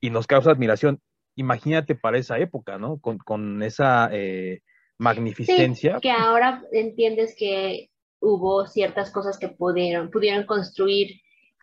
[0.01, 1.01] Y nos causa admiración,
[1.37, 2.99] imagínate para esa época, ¿no?
[2.99, 4.61] Con, con esa eh,
[4.99, 5.99] magnificencia.
[6.01, 7.90] que ahora entiendes que
[8.21, 11.21] hubo ciertas cosas que pudieron, pudieron construir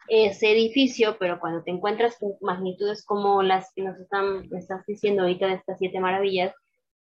[0.07, 5.23] ese edificio, pero cuando te encuentras con magnitudes como las que nos están, estás diciendo
[5.23, 6.53] ahorita de estas siete maravillas,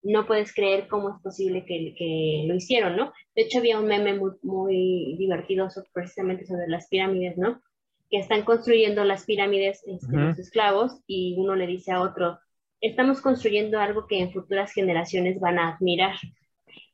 [0.04, 3.14] no puedes creer cómo es posible que, que lo hicieron, ¿no?
[3.36, 7.62] De hecho, había un meme muy, muy divertido precisamente sobre las pirámides, ¿no?
[8.10, 12.38] Que están construyendo las pirámides este, los esclavos y uno le dice a otro,
[12.82, 16.16] estamos construyendo algo que en futuras generaciones van a admirar.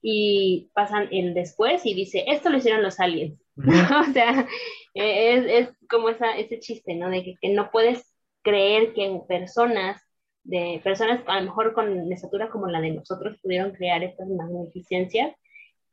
[0.01, 3.39] Y pasan el después y dice, esto lo hicieron los aliens.
[3.57, 4.47] o sea,
[4.93, 7.09] es, es como esa, ese chiste, ¿no?
[7.09, 10.01] De que, no puedes creer que personas,
[10.43, 15.35] de personas a lo mejor con estatura como la de nosotros pudieron crear estas magnificencias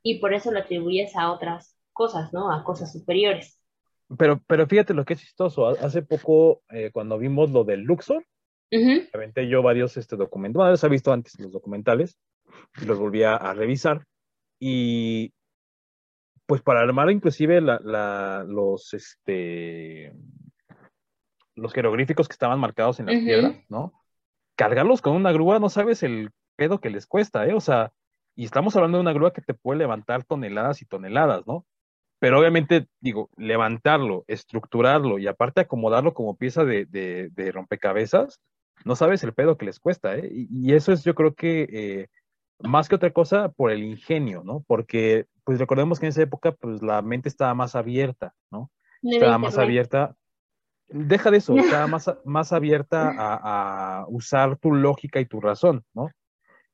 [0.01, 2.51] y por eso lo atribuyes a otras cosas, ¿no?
[2.51, 3.59] A cosas superiores.
[4.17, 5.67] Pero, pero fíjate lo que es chistoso.
[5.67, 8.23] Hace poco, eh, cuando vimos lo del Luxor,
[8.69, 12.17] Uh yo varios este, documentos, bueno, los he visto antes los documentales
[12.81, 14.05] y los volví a, revisar
[14.59, 15.33] y
[16.45, 20.13] pues para armar inclusive la, los, este,
[21.55, 23.93] los jeroglíficos que estaban marcados en las piedras, ¿no?
[24.55, 27.53] Cargarlos con una grúa, no sabes el pedo que les cuesta, ¿eh?
[27.53, 27.91] O sea,
[28.35, 31.65] y estamos hablando de una grúa que te puede levantar toneladas y toneladas, ¿no?
[32.19, 38.39] Pero obviamente, digo, levantarlo, estructurarlo y aparte acomodarlo como pieza de, de rompecabezas,
[38.85, 40.29] no sabes el pedo que les cuesta, ¿eh?
[40.31, 42.07] Y, eso es yo creo que eh,
[42.59, 44.63] más que otra cosa por el ingenio, ¿no?
[44.67, 48.71] Porque pues recordemos que en esa época pues la mente estaba más abierta, ¿no?
[49.03, 50.15] estaba más abierta,
[50.87, 56.09] deja de eso, estaba más, más abierta a, usar tu lógica y tu razón, ¿no?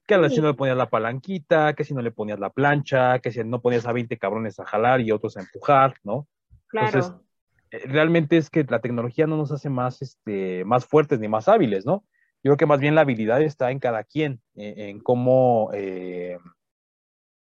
[0.05, 3.31] Que si no le ponías la palanquita, que si no le ponías la plancha, que
[3.31, 6.27] si no ponías a 20 cabrones a jalar y otros a empujar, ¿no?
[6.67, 7.23] Claro.
[7.71, 11.47] Eh, realmente es que la tecnología no nos hace más, este, más fuertes ni más
[11.47, 12.03] hábiles, ¿no?
[12.43, 16.37] Yo creo que más bien la habilidad está en cada quien, eh, en, cómo, eh,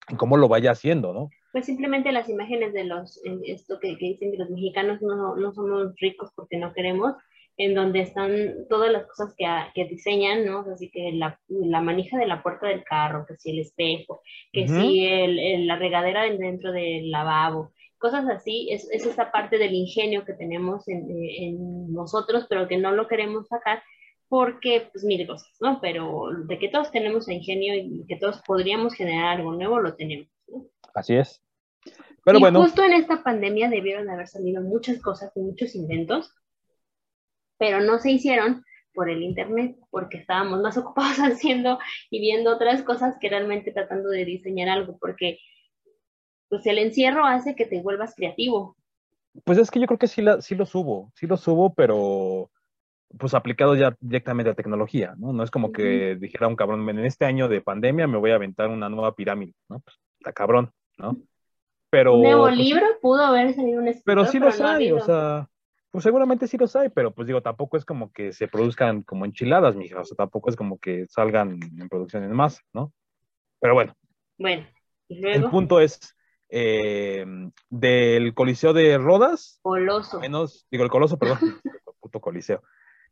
[0.09, 1.29] en cómo lo vaya haciendo, ¿no?
[1.53, 5.93] Pues simplemente las imágenes de los, esto que, dicen que los mexicanos no, no, somos
[5.99, 7.15] ricos porque no queremos,
[7.57, 8.31] en donde están
[8.69, 10.65] todas las cosas que, que diseñan, ¿no?
[10.73, 14.67] Así que la, la, manija de la puerta del carro, que si el espejo, que
[14.67, 20.25] si el, la regadera dentro del lavabo, cosas así, es, es esa parte del ingenio
[20.25, 23.83] que tenemos en, nosotros, pero que no lo queremos sacar
[24.31, 25.81] porque, pues, mil cosas, ¿no?
[25.81, 30.29] Pero de que todos tenemos ingenio y que todos podríamos generar algo nuevo, lo tenemos,
[30.47, 30.67] ¿no?
[30.95, 31.43] Así es.
[32.23, 36.33] Pero y bueno, justo en esta pandemia debieron haber salido muchas cosas y muchos inventos,
[37.57, 38.63] pero no se hicieron
[38.93, 41.77] por el internet, porque estábamos más ocupados haciendo
[42.09, 45.39] y viendo otras cosas que realmente tratando de diseñar algo, porque
[46.47, 48.77] pues el encierro hace que te vuelvas creativo.
[49.43, 52.49] pues es que yo creo que sí, la, sí lo subo, sí lo subo, pero
[53.17, 55.33] pues aplicado ya directamente a tecnología, ¿no?
[55.33, 58.35] No es como que dijera un cabrón, en este año de pandemia me voy a
[58.35, 59.79] aventar una nueva pirámide, ¿no?
[59.79, 61.17] Pues está cabrón, ¿no?
[61.89, 62.15] Pero...
[62.15, 64.91] Un nuevo pues, libro pudo haber salido un escritor, Pero sí los no ha hay,
[64.91, 65.49] o sea,
[65.91, 69.25] pues seguramente sí los hay, pero pues digo, tampoco es como que se produzcan como
[69.25, 72.93] enchiladas, mija, o sea, tampoco es como que salgan en producción en masa, ¿no?
[73.59, 73.93] Pero bueno,
[74.37, 74.65] Bueno,
[75.07, 75.99] y el punto es
[76.49, 77.25] eh,
[77.69, 80.19] del Coliseo de Rodas, Coloso.
[80.19, 81.39] menos, digo, el Coloso, perdón,
[81.99, 82.61] puto Coliseo.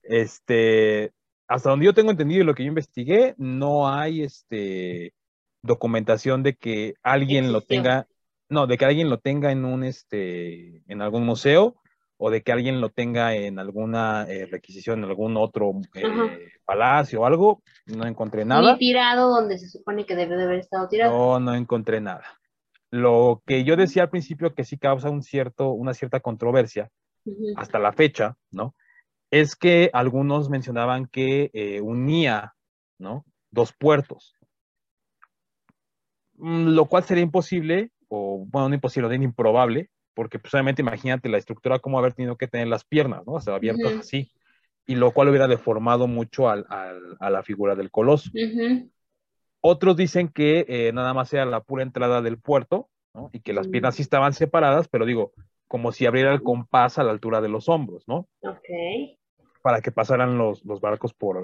[0.04, 1.12] Este,
[1.48, 5.14] hasta donde yo tengo entendido y lo que yo investigué, no hay este
[5.62, 8.08] documentación de que alguien lo tenga,
[8.50, 11.76] no, de que alguien lo tenga en un este, en algún museo
[12.18, 17.22] o de que alguien lo tenga en alguna eh, requisición, en algún otro eh, palacio
[17.22, 18.74] o algo, no encontré nada.
[18.74, 21.12] Ni tirado donde se supone que debe de haber estado tirado.
[21.12, 22.26] No, no encontré nada.
[22.92, 26.90] Lo que yo decía al principio que sí causa un cierto, una cierta controversia
[27.56, 28.76] hasta la fecha, ¿no?
[29.32, 32.54] Es que algunos mencionaban que eh, unía,
[32.98, 33.26] ¿no?
[33.52, 34.36] Dos puertos.
[36.38, 41.30] Mm, Lo cual sería imposible, o bueno, no imposible, bien improbable, porque pues obviamente imagínate
[41.30, 43.34] la estructura, como haber tenido que tener las piernas, ¿no?
[43.34, 44.32] O sea, abiertas así,
[44.88, 48.30] y lo cual hubiera deformado mucho al- al- a la figura del coloso.
[49.62, 53.30] Otros dicen que eh, nada más era la pura entrada del puerto, ¿no?
[53.34, 55.34] Y que las piernas sí estaban separadas, pero digo,
[55.68, 58.28] como si abriera el compás a la altura de los hombros, ¿no?
[58.42, 59.19] Ok.
[59.62, 61.44] Para que pasaran los, los barcos por,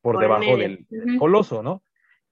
[0.00, 0.86] por, Por debajo del,
[1.18, 1.82] coloso, ¿no?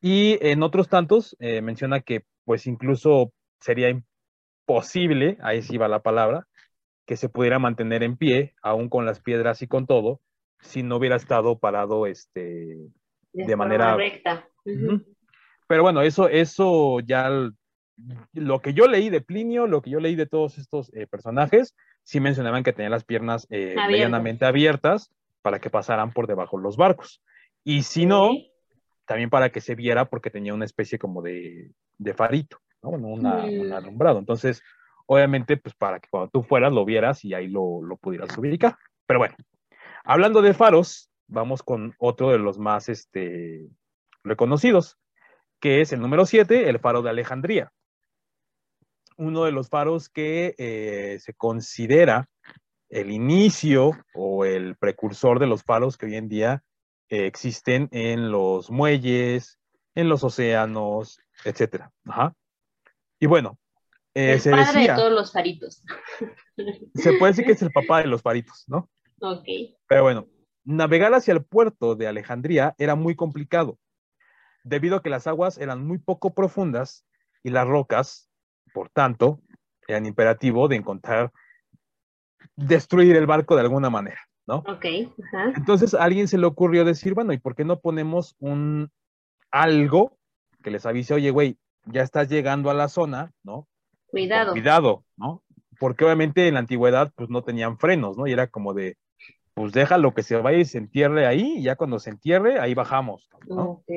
[0.00, 6.00] Y en otros tantos eh, menciona que pues incluso sería imposible, ahí sí va la
[6.02, 6.46] palabra,
[7.06, 10.20] que se pudiera mantener en pie, aún con las piedras y con todo,
[10.60, 12.76] si no hubiera estado parado este,
[13.32, 14.48] de manera- recta.
[15.66, 17.30] Pero bueno, eso, eso ya
[18.32, 21.74] lo que yo leí de Plinio, lo que yo leí de todos estos eh, personajes,
[22.04, 25.10] sí mencionaban que tenían las piernas eh, medianamente abiertas
[25.42, 27.22] para que pasaran por debajo los barcos.
[27.64, 28.30] Y si no,
[29.06, 32.90] también para que se viera porque tenía una especie como de, de farito, ¿no?
[32.90, 33.60] Una, Mm.
[33.60, 34.18] un alumbrado.
[34.18, 34.62] Entonces,
[35.06, 38.76] obviamente, pues para que cuando tú fueras lo vieras y ahí lo, lo pudieras ubicar.
[39.06, 39.34] Pero bueno,
[40.04, 43.66] hablando de faros, vamos con otro de los más este,
[44.22, 44.98] reconocidos,
[45.60, 47.72] que es el número 7, el faro de Alejandría.
[49.16, 52.28] Uno de los faros que eh, se considera
[52.88, 56.62] el inicio o el precursor de los faros que hoy en día
[57.08, 59.58] eh, existen en los muelles,
[59.94, 61.92] en los océanos, etcétera.
[62.06, 62.34] Ajá.
[63.20, 63.58] Y bueno,
[64.14, 65.82] eh, el se padre decía, de todos los faritos.
[66.94, 68.90] se puede decir que es el papá de los faritos, ¿no?
[69.20, 69.44] Ok.
[69.88, 70.28] Pero bueno,
[70.64, 73.78] navegar hacia el puerto de Alejandría era muy complicado,
[74.62, 77.06] debido a que las aguas eran muy poco profundas
[77.42, 78.30] y las rocas,
[78.74, 79.40] por tanto,
[79.86, 81.32] eran imperativo de encontrar,
[82.56, 84.56] destruir el barco de alguna manera, ¿no?
[84.66, 84.84] Ok.
[85.24, 85.52] Ajá.
[85.56, 88.90] Entonces a alguien se le ocurrió decir, bueno, ¿y por qué no ponemos un
[89.50, 90.18] algo
[90.62, 91.56] que les avise, oye, güey,
[91.86, 93.68] ya estás llegando a la zona, ¿no?
[94.08, 94.52] Cuidado.
[94.52, 95.42] Cuidado, ¿no?
[95.78, 98.26] Porque obviamente en la antigüedad pues no tenían frenos, ¿no?
[98.26, 98.96] Y era como de,
[99.54, 102.74] pues déjalo que se vaya y se entierre ahí, y ya cuando se entierre, ahí
[102.74, 103.62] bajamos, ¿no?
[103.62, 103.90] Ok.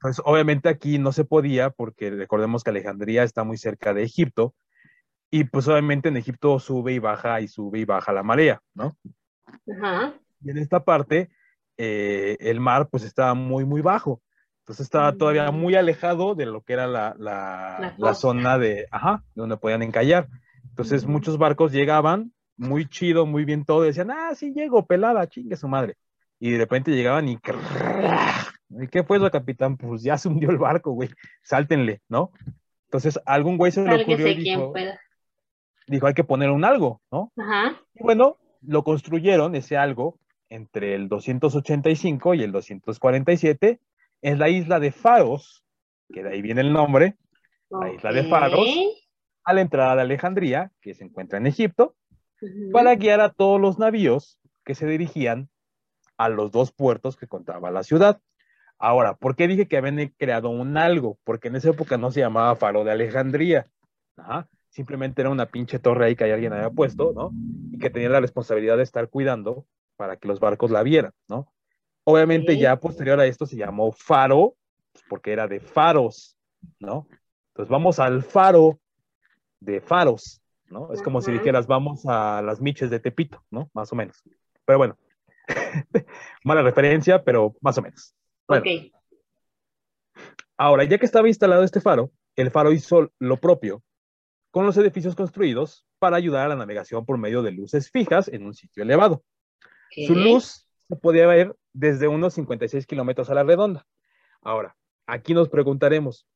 [0.00, 4.54] Pues obviamente aquí no se podía porque recordemos que Alejandría está muy cerca de Egipto
[5.30, 8.96] y pues obviamente en Egipto sube y baja y sube y baja la marea, ¿no?
[9.70, 10.14] Ajá.
[10.42, 11.28] Y en esta parte
[11.76, 14.22] eh, el mar pues estaba muy, muy bajo.
[14.60, 15.56] Entonces estaba todavía Mm.
[15.60, 19.82] muy alejado de lo que era la, la, La zona de, ajá, de donde podían
[19.82, 20.28] encallar.
[20.70, 25.56] Entonces muchos barcos llegaban, muy chido, muy bien todo, decían, ah, sí llego, pelada, chingue
[25.56, 25.96] su madre.
[26.38, 27.38] Y de repente llegaban y...
[28.70, 29.76] ¿Y qué fue eso, capitán?
[29.78, 31.08] Pues ya se hundió el barco, güey,
[31.42, 32.32] sáltenle, ¿no?
[32.84, 34.72] Entonces algún güey se le ocurrió y dijo,
[35.86, 37.32] dijo, hay que poner un algo, ¿no?
[37.36, 37.80] Ajá.
[37.94, 40.18] Y bueno, lo construyeron ese algo
[40.50, 43.80] entre el 285 y el 247
[44.22, 45.64] en la isla de Faros,
[46.12, 47.16] que de ahí viene el nombre,
[47.70, 48.24] La isla de.
[48.24, 48.66] Faros.
[49.44, 51.94] a la entrada de Alejandría, que se encuentra en Egipto,
[52.72, 55.48] Para guiar a todos los navíos que se dirigían
[56.16, 58.20] a los dos puertos que contaba la ciudad.
[58.78, 61.18] Ahora, ¿por qué dije que habían creado un algo?
[61.24, 63.66] Porque en esa época no se llamaba Faro de Alejandría.
[64.16, 64.48] Ajá.
[64.68, 67.30] Simplemente era una pinche torre ahí que alguien había puesto, ¿no?
[67.72, 69.66] Y que tenía la responsabilidad de estar cuidando
[69.96, 71.52] para que los barcos la vieran, ¿no?
[72.04, 74.54] Obviamente ya posterior a esto se llamó faro,
[74.92, 76.36] pues, porque era de faros,
[76.78, 77.06] ¿no?
[77.48, 78.78] Entonces vamos al faro
[79.60, 80.40] de faros,
[80.70, 80.92] ¿no?
[80.92, 83.70] Es como si dijeras vamos a las miches de Tepito, ¿no?
[83.74, 84.22] Más o menos.
[84.64, 84.98] Pero bueno,
[86.44, 88.14] mala referencia, pero más o menos.
[88.46, 88.92] Bueno, Ok.
[90.56, 93.82] ahora ya que estaba instalado este faro, el faro hizo lo propio
[94.50, 98.44] con los edificios construidos para ayudar a la navegación por medio de luces fijas en
[98.46, 99.22] un sitio elevado.
[100.06, 103.86] Su luz se podía ver desde unos 56 kilómetros a la redonda.
[104.40, 106.26] Ahora, aquí nos preguntaremos,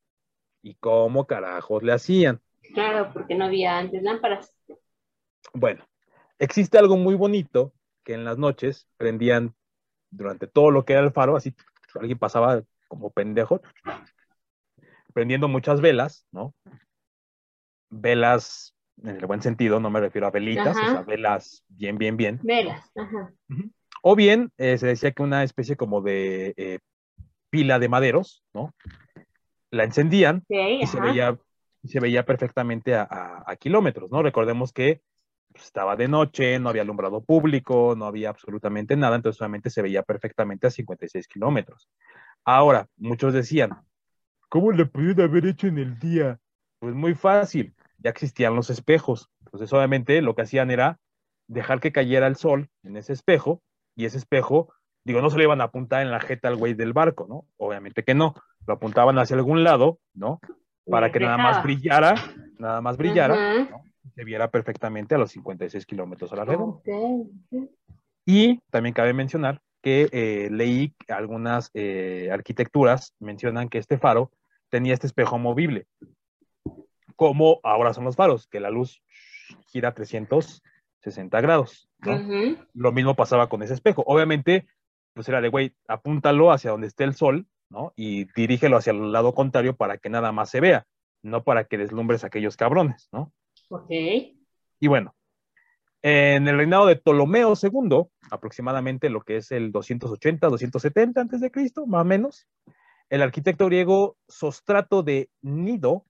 [0.62, 2.40] ¿y cómo carajos le hacían?
[2.72, 4.54] Claro, porque no había antes lámparas.
[5.52, 5.84] Bueno,
[6.38, 7.72] existe algo muy bonito
[8.04, 9.54] que en las noches prendían
[10.10, 11.54] durante todo lo que era el faro, así
[11.94, 13.60] alguien pasaba como pendejo,
[15.12, 16.54] prendiendo muchas velas, ¿no?
[17.90, 20.86] Velas, en el buen sentido, no me refiero a velitas, Ajá.
[20.86, 22.40] o sea, velas bien, bien, bien.
[22.42, 22.90] Velas.
[22.96, 23.32] Ajá.
[24.02, 26.78] O bien eh, se decía que una especie como de eh,
[27.50, 28.74] pila de maderos, ¿no?
[29.70, 31.38] La encendían y se ajá.
[31.82, 34.22] Veía, se veía perfectamente a, kilómetros, ¿no?
[34.22, 35.02] Recordemos que
[35.52, 39.82] pues, estaba de noche, no había alumbrado público, no había absolutamente nada, entonces solamente se
[39.82, 41.88] veía perfectamente a 56 kilómetros.
[42.44, 43.70] Ahora, muchos decían,
[44.48, 46.38] ¿cómo le pudieron haber hecho en el día?
[46.78, 49.30] Pues muy fácil, ya existían los espejos.
[49.44, 50.98] Entonces, obviamente, lo que hacían era
[51.46, 53.62] dejar que cayera el sol en ese espejo,
[53.94, 54.72] y ese espejo,
[55.04, 57.46] digo, no se le iban a apuntar en la jeta al güey del barco, ¿no?
[57.56, 58.34] Obviamente que no,
[58.66, 60.40] lo apuntaban hacia algún lado, ¿no?
[60.88, 62.14] Para que nada más brillara,
[62.58, 63.68] nada más brillara,
[64.14, 66.76] se viera perfectamente a los 56 kilómetros a la redonda.
[66.76, 67.70] Ok, ok.
[68.26, 74.30] Y también cabe mencionar que eh, leí algunas eh, arquitecturas mencionan que este faro
[74.68, 75.86] tenía este espejo movible,
[77.16, 79.02] como ahora son los faros, que la luz
[79.66, 81.88] gira 360 grados.
[82.72, 84.02] Lo mismo pasaba con ese espejo.
[84.06, 84.66] Obviamente,
[85.14, 87.92] pues era de, güey, apúntalo hacia donde esté el sol, ¿no?
[87.96, 90.86] Y dirígelo hacia el lado contrario para que nada más se vea,
[91.22, 93.32] no para que deslumbres a aquellos cabrones, ¿no?
[93.68, 93.90] Ok.
[93.90, 95.14] Y bueno,
[96.02, 101.50] en el reinado de Ptolomeo II, aproximadamente lo que es el 280, 270 antes de
[101.50, 102.46] Cristo, más o menos,
[103.08, 106.04] el arquitecto griego Sostrato de Nido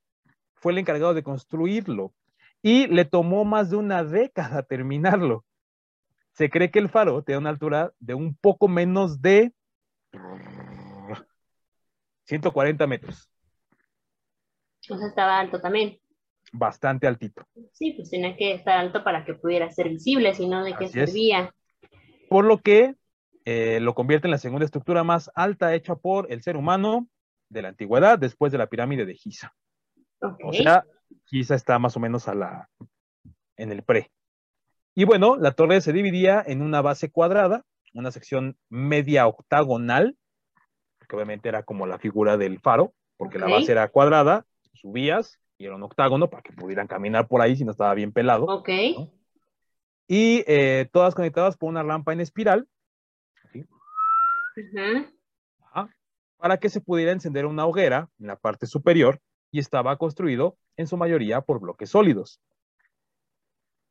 [0.55, 2.13] fue el encargado de construirlo
[2.63, 5.45] y le tomó más de una década terminarlo.
[6.33, 9.53] Se cree que el faro tenía una altura de un poco menos de
[12.25, 13.31] 140 metros,
[14.91, 15.99] O sea, estaba alto también.
[16.53, 17.47] bastante altito.
[17.73, 20.85] Sí, pues tenía que estar alto para que pudiera ser visible, si no, ¿de qué
[20.85, 20.93] es.
[20.93, 21.55] servía?
[22.29, 22.95] por lo que
[23.45, 27.09] eh, lo convierte en la segunda estructura más alta hecha por el ser humano
[27.51, 29.55] de la antigüedad después de la pirámide de Giza.
[30.23, 30.41] Ok.
[30.45, 30.85] O sea,
[31.27, 32.71] Giza está más o menos a la,
[33.57, 34.11] en el pre.
[34.95, 40.17] Y bueno, la torre se dividía en una base cuadrada, una sección media octagonal,
[41.17, 45.77] obviamente era como la figura del faro, porque la base era cuadrada, subías y era
[45.77, 48.47] un octágono para que pudieran caminar por ahí si no estaba bien pelado.
[48.47, 48.69] Ok.
[50.09, 52.69] Y eh, todas conectadas por una rampa en espiral.
[55.61, 55.89] Ajá.
[56.37, 60.87] para que se pudiera encender una hoguera en la parte superior y estaba construido en
[60.87, 62.41] su mayoría por bloques sólidos.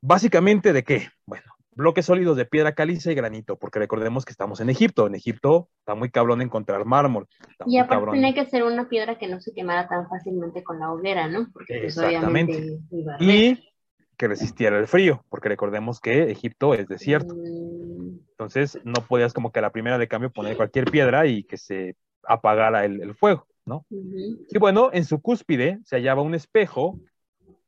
[0.02, 1.10] Básicamente, ¿de qué?
[1.26, 5.08] Bueno, bloques sólidos de piedra caliza y granito, porque recordemos que estamos en Egipto.
[5.08, 7.28] En Egipto está muy cabrón encontrar mármol.
[7.66, 10.92] Y aparte tenía que ser una piedra que no se quemara tan fácilmente con la
[10.92, 11.48] hoguera, ¿no?
[11.54, 13.30] Porque pues obviamente iba a arder.
[13.30, 13.72] Y
[14.18, 17.34] que resistiera el frío, porque recordemos que Egipto es desierto.
[17.34, 21.44] Mm, Entonces no podías como que a la primera de cambio poner cualquier piedra y
[21.44, 23.86] que se apagara el, el fuego, ¿no?
[23.90, 27.00] Y bueno, en su cúspide se hallaba un espejo,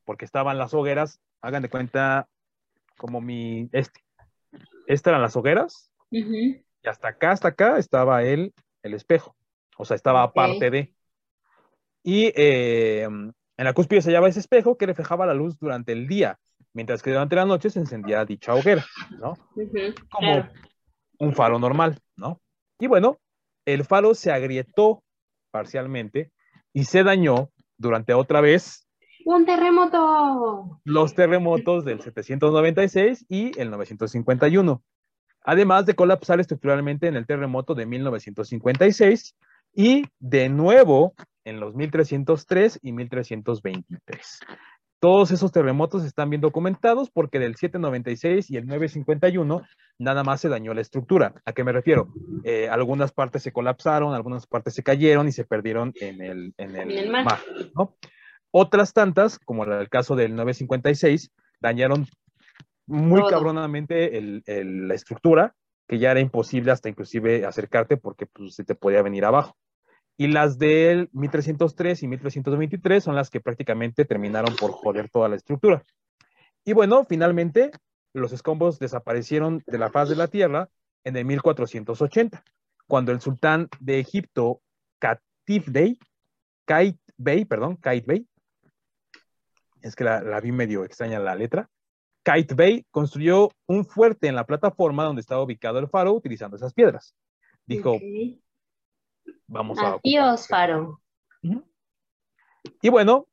[0.05, 2.27] porque estaban las hogueras, hagan de cuenta
[2.97, 3.99] como mi, este.
[4.85, 9.35] Estas eran las hogueras, y hasta acá, hasta acá estaba el, el espejo.
[9.77, 10.31] O sea, estaba Ok.
[10.31, 10.93] aparte de.
[12.03, 16.07] Y eh, en la cúspide se hallaba ese espejo que reflejaba la luz durante el
[16.07, 16.37] día,
[16.73, 19.35] mientras que durante la noche se encendía dicha hoguera, ¿no?
[20.11, 20.49] Como claro.
[21.19, 22.41] un faro normal, ¿no?
[22.77, 23.19] Y bueno,
[23.65, 25.03] el faro se agrietó
[25.51, 26.31] parcialmente
[26.73, 28.85] y se dañó durante otra vez
[29.25, 30.79] ¡Un terremoto!
[30.83, 34.83] los terremotos del 796 y el 951,
[35.43, 39.35] además de colapsar estructuralmente en el terremoto de 1956
[39.75, 41.13] y de nuevo
[41.45, 44.39] en los 1303 y 1323.
[44.99, 49.61] Todos esos terremotos están bien documentados porque del 796 y el 951
[49.99, 51.33] nada más se dañó la estructura.
[51.43, 52.07] ¿A qué me refiero?
[52.45, 56.75] Eh, algunas partes se colapsaron, algunas partes se cayeron y se perdieron en el, en
[56.77, 57.25] el, En el mar.
[57.25, 57.39] mar,
[57.75, 57.97] ¿no?
[58.55, 62.05] Otras tantas, como el caso del 956, dañaron
[62.85, 63.29] muy Todo.
[63.31, 65.55] cabronamente el- el- la estructura,
[65.87, 69.57] que ya era imposible hasta inclusive acercarte porque pues, se te podía venir abajo.
[70.17, 75.35] Y las del 1303 y 1323 son las que prácticamente terminaron por joder toda la
[75.35, 75.83] estructura.
[76.63, 77.71] Y bueno, finalmente
[78.13, 80.69] los escombros desaparecieron de la faz de la tierra
[81.03, 82.43] en el 1480,
[82.85, 84.61] cuando el sultán de Egipto,
[84.99, 85.97] Katif Bey,
[86.65, 88.27] Kait Bey, perdón, Kait Bey,
[89.83, 91.69] es que la, vi medio extraña la letra,
[92.23, 96.73] Kite Bey construyó un fuerte en la plataforma donde estaba ubicado el faro utilizando esas
[96.73, 97.13] piedras.
[97.65, 97.99] Dijo,
[99.45, 99.99] vamos a...
[100.03, 101.01] Adiós, faro.
[102.81, 103.27] Y bueno,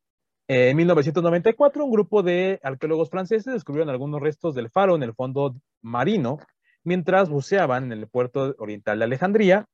[0.48, 5.54] en 1994 un grupo de arqueólogos franceses descubrieron algunos restos del faro en el fondo
[5.80, 6.38] marino
[6.82, 9.66] mientras buceaban en el puerto oriental de Alejandría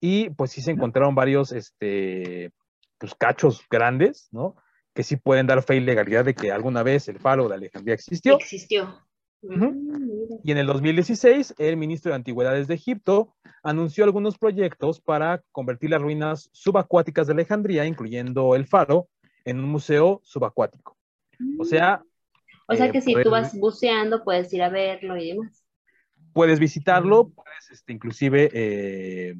[0.00, 2.52] y pues sí se encontraron varios este,
[2.98, 4.56] pues, cachos grandes, ¿no?
[4.94, 7.94] Que sí pueden dar fe y legalidad de que alguna vez el faro de Alejandría
[7.94, 8.36] existió.
[8.36, 9.04] Existió.
[9.42, 15.42] Mm, y en el 2016, el ministro de Antigüedades de Egipto anunció algunos proyectos para
[15.52, 19.08] convertir las ruinas subacuáticas de Alejandría, incluyendo el faro,
[19.44, 20.96] en un museo subacuático.
[21.58, 22.02] O sea...
[22.66, 25.66] O sea que eh, si tú vas buceando, puedes ir a verlo y demás.
[26.32, 29.34] Puedes visitarlo, puedes este, inclusive eh,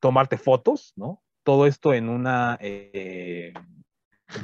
[0.00, 1.22] tomarte fotos, ¿no?
[1.44, 3.52] Todo esto en una eh,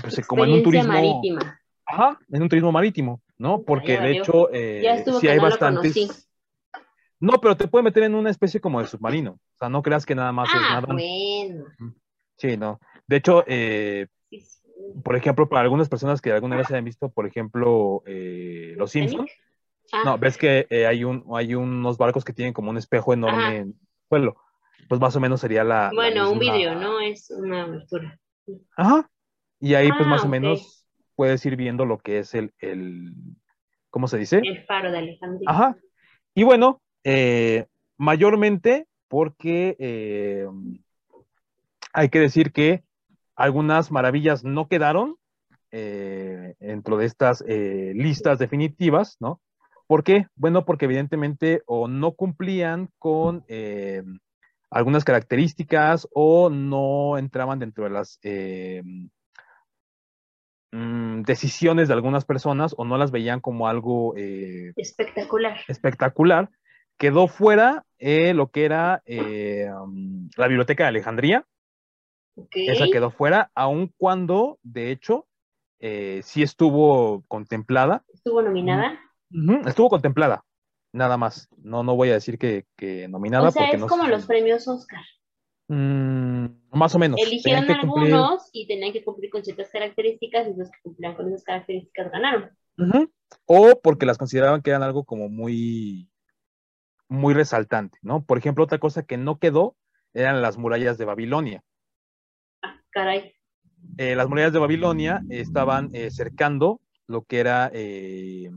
[0.03, 1.41] pues, como en un turismo marítimo.
[1.87, 3.63] Ajá, en un turismo marítimo, ¿no?
[3.63, 6.29] Porque de hecho eh, sí hay bastantes.
[7.21, 9.33] No, pero te puede meter en una especie como de submarino.
[9.33, 10.87] O sea, no creas que nada más es ah, nada.
[10.93, 11.65] Bueno.
[12.37, 12.79] Sí, no.
[13.07, 14.07] De hecho, eh,
[15.03, 19.33] por ejemplo, para algunas personas que alguna vez hayan visto, por ejemplo, eh, Los Simpsons,
[19.93, 20.03] ah.
[20.05, 23.69] no, ves que hay, un, hay unos barcos que tienen como un espejo enorme en
[23.69, 23.75] el
[24.09, 24.37] suelo.
[24.89, 25.91] Pues más o menos sería la.
[25.93, 27.01] Bueno, un vidrio, ¿no?
[27.01, 28.19] Es una abertura.
[28.77, 29.11] Ajá,
[29.61, 30.87] y ahí, pues, más o ah, menos
[31.17, 32.53] puedes ir viendo lo que es el,
[33.91, 34.41] ¿cómo se dice?
[34.45, 35.51] El faro de Alejandría.
[35.51, 35.77] Ajá.
[36.35, 40.47] Y bueno, eh, mayormente porque eh,
[41.93, 42.85] hay que decir que
[43.35, 45.17] algunas maravillas no quedaron
[45.73, 49.41] eh, dentro de estas listas definitivas, ¿no?
[49.89, 50.27] ¿Por qué?
[50.37, 53.45] Bueno, porque evidentemente o no cumplían con
[54.71, 58.21] algunas características o no entraban dentro de las
[60.71, 65.59] Mm, decisiones de algunas personas o no las veían como algo eh, espectacular.
[65.67, 66.51] espectacular.
[66.99, 69.71] Quedó fuera eh, lo que era eh,
[70.37, 71.47] la Biblioteca de Alejandría.
[72.51, 75.27] Esa quedó fuera, aun cuando, de hecho,
[75.81, 78.05] sí estuvo contemplada.
[78.13, 79.01] ¿Estuvo nominada?
[79.67, 80.45] Estuvo contemplada,
[80.93, 81.49] nada más.
[81.57, 82.65] No, no voy a decir que,
[83.09, 83.49] nominada.
[83.49, 85.03] O sea, es como los premios Oscar.
[85.69, 87.21] Mm, más o menos.
[87.21, 91.45] Eligieron algunos y tenían que cumplir con ciertas características y los que cumplían con esas
[91.45, 92.51] características ganaron.
[93.45, 96.09] O porque las consideraban que eran algo como muy,
[97.09, 98.25] muy resaltante, ¿no?
[98.25, 99.77] Por ejemplo, otra cosa que no quedó
[100.15, 101.63] eran las murallas de Babilonia.
[102.63, 103.35] Ah, caray.
[103.99, 108.51] Eh, las murallas de Babilonia estaban eh, cercando lo que era eh,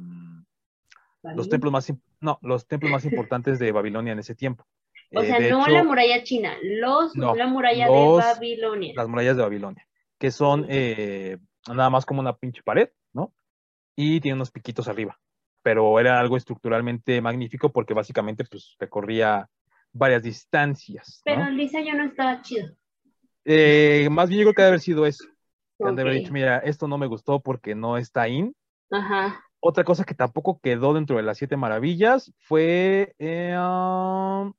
[1.24, 4.66] los templos más no, los templos más importantes de Babilonia en ese tiempo.
[5.14, 8.94] O eh, sea, no la muralla china, los, la muralla de Babilonia.
[8.96, 9.88] Las murallas de Babilonia,
[10.18, 11.38] que son eh,
[11.68, 13.34] nada más como una pinche pared, ¿no?
[13.96, 15.20] Y tiene unos piquitos arriba.
[15.64, 19.48] Pero era algo estructuralmente magnífico porque básicamente pues recorría
[19.92, 21.22] varias distancias.
[21.26, 22.70] Pero el diseño no estaba chido.
[23.44, 25.26] Eh, más bien yo creo que debe haber sido eso.
[25.80, 28.56] Han de haber dicho, mira, esto no me gustó porque no está in.
[28.92, 29.44] Ajá.
[29.60, 34.54] Otra cosa que tampoco quedó dentro de las siete maravillas fue um,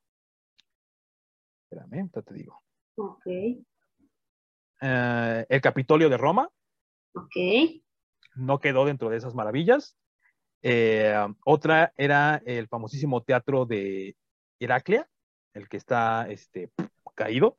[1.73, 2.63] Espérame, te digo.
[2.97, 3.27] Ok.
[3.27, 3.65] Eh,
[5.49, 6.51] el Capitolio de Roma.
[7.15, 7.35] Ok.
[8.35, 9.97] No quedó dentro de esas maravillas.
[10.63, 11.15] Eh,
[11.45, 14.17] otra era el famosísimo teatro de
[14.61, 15.09] Heraclea,
[15.55, 16.71] el que está este,
[17.15, 17.59] caído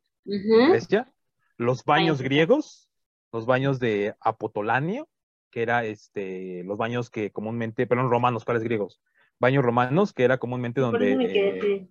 [1.58, 2.90] Los baños griegos,
[3.32, 5.10] los baños de Apotolanio,
[5.52, 9.02] que era este, los baños que comúnmente, perdón, romanos, ¿cuáles griegos?
[9.40, 11.90] Baños romanos, que era comúnmente donde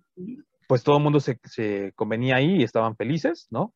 [0.67, 1.39] pues todo el mundo se,
[1.95, 3.73] convenía ahí y estaban felices, ¿no?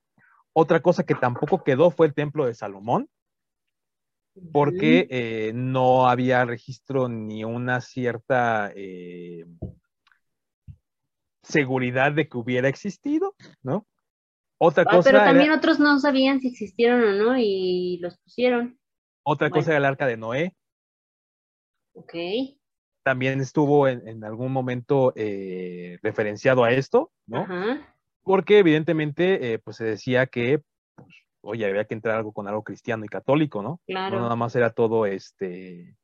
[0.54, 3.10] Otra cosa que tampoco quedó fue el templo de Salomón,
[4.52, 9.46] porque eh, no había registro ni una cierta eh,
[11.44, 13.86] seguridad de que hubiera existido, ¿no?
[14.60, 15.12] Otra ah, cosa.
[15.12, 18.80] Pero también otros no sabían si existieron o no y los pusieron.
[19.24, 20.56] Otra cosa era el arca de Noé.
[21.94, 22.14] Ok
[23.08, 27.48] también estuvo en, algún momento eh, referenciado a esto, ¿no?
[28.22, 30.62] Porque evidentemente, eh, pues se decía que,
[30.98, 31.08] pues,
[31.40, 33.80] oye, había que entrar algo con algo cristiano y católico, ¿no?
[33.88, 34.18] Claro.
[34.18, 35.96] No nada más era todo este...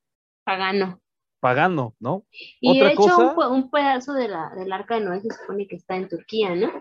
[0.45, 1.01] Pagano.
[1.41, 2.23] pagano, ¿no?
[2.61, 5.97] Y de hecho, un, pedazo de la, del arca de Noé se supone que está
[5.97, 6.71] en Turquía, ¿no?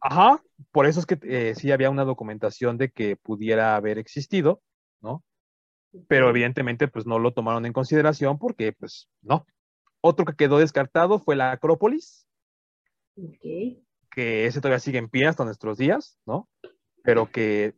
[0.00, 4.62] Ajá, por eso es que eh, sí había una documentación de que pudiera haber existido,
[5.00, 5.22] ¿no?
[6.06, 9.46] Pero evidentemente, pues no lo tomaron en consideración porque, pues, no.
[10.00, 12.26] Otro que quedó descartado fue la Acrópolis.
[14.10, 16.48] Que ese todavía sigue en pie hasta nuestros días, ¿no?
[17.02, 17.74] Pero que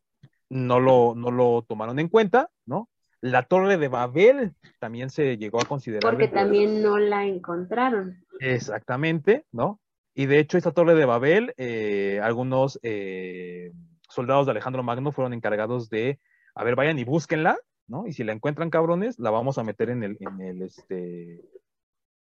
[0.49, 2.89] no lo, no lo tomaron en cuenta, ¿no?
[3.21, 6.03] La Torre de Babel también se llegó a considerar.
[6.03, 8.25] Porque también no la encontraron.
[8.41, 9.81] Exactamente, ¿no?
[10.15, 13.73] Y de hecho, esta Torre de Babel, eh, algunos eh,
[14.09, 16.19] soldados de Alejandro Magno fueron encargados de,
[16.55, 17.59] a ver, vayan y búsquenla,
[17.91, 18.07] ¿no?
[18.07, 21.43] Y si la encuentran cabrones, la vamos a meter en el, en el, este,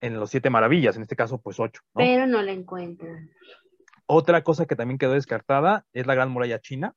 [0.00, 1.82] en los siete maravillas, en este caso, pues ocho.
[1.94, 3.30] Pero no la encuentran.
[4.06, 6.94] Otra cosa que también quedó descartada es la Gran Muralla China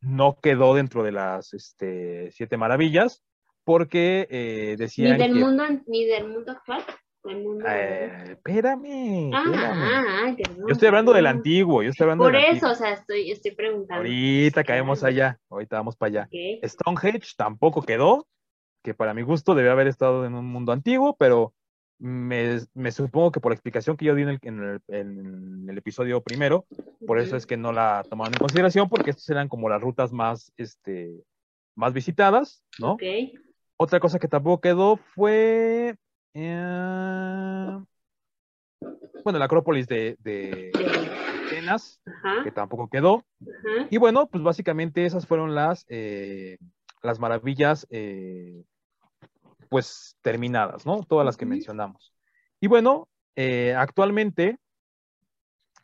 [0.00, 3.22] no quedó dentro de las este, siete maravillas
[3.64, 6.82] porque eh, decían ni del mundo ni del mundo actual
[7.24, 12.74] eh, espérame, ah, ah, yo estoy hablando del antiguo, yo estoy hablando Por eso, o
[12.74, 13.96] sea, estoy, estoy preguntando.
[13.96, 16.28] Ahorita caemos allá, ahorita vamos para allá.
[16.62, 18.26] Stonehenge tampoco quedó,
[18.82, 21.54] que para mi gusto debe haber estado en un mundo antiguo, pero
[21.98, 22.60] me,
[22.92, 26.66] supongo que por la explicación que yo di en el, episodio primero,
[27.06, 30.12] por eso es que no la tomaron en consideración, porque estas eran como las rutas
[30.12, 31.24] más, este,
[31.74, 32.96] más visitadas, ¿no?
[33.76, 35.96] Otra cosa que tampoco quedó fue,
[36.34, 37.78] eh,
[39.24, 40.70] bueno, la Acrópolis de, de
[41.46, 42.00] Atenas,
[42.44, 43.24] que tampoco quedó.
[43.90, 46.58] Y bueno, pues básicamente esas fueron las, eh,
[47.02, 48.64] las maravillas eh,
[49.70, 51.02] pues terminadas, ¿no?
[51.04, 52.12] Todas las que mencionamos.
[52.60, 54.58] Y bueno, eh, actualmente,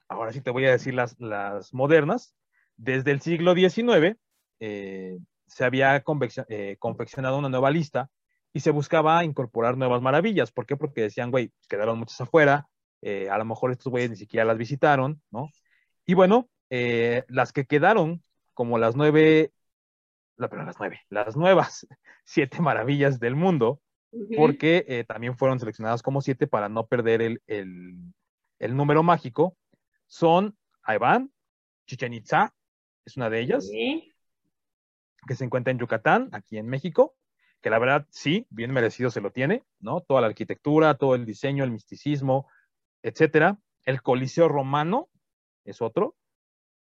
[0.07, 2.35] ahora sí te voy a decir las, las modernas,
[2.77, 4.19] desde el siglo XIX
[4.59, 8.11] se había confeccionado una nueva lista
[8.53, 10.53] y se buscaba incorporar nuevas maravillas.
[10.53, 10.77] ¿Por qué?
[10.77, 12.69] Porque decían, güey, quedaron muchas afuera,
[13.03, 15.49] a lo mejor estos güeyes ni siquiera las visitaron, ¿no?
[16.05, 18.23] Y bueno, las que quedaron
[18.55, 19.53] como las nueve
[20.49, 21.87] pero las nueve, las nuevas
[22.25, 23.81] siete maravillas del mundo,
[24.37, 29.57] porque eh, también fueron seleccionadas como siete para no perder el, el, número mágico,
[30.07, 31.33] son, ahí van,
[31.87, 32.55] Chichen Itza,
[33.05, 33.71] es una de ellas,
[35.27, 37.15] que se encuentra en Yucatán, aquí en México,
[37.61, 40.01] que la verdad sí, bien merecido se lo tiene, ¿no?
[40.01, 42.49] Toda la arquitectura, todo el diseño, el misticismo,
[43.03, 43.59] etcétera.
[43.85, 45.09] El Coliseo Romano
[45.65, 46.17] es otro,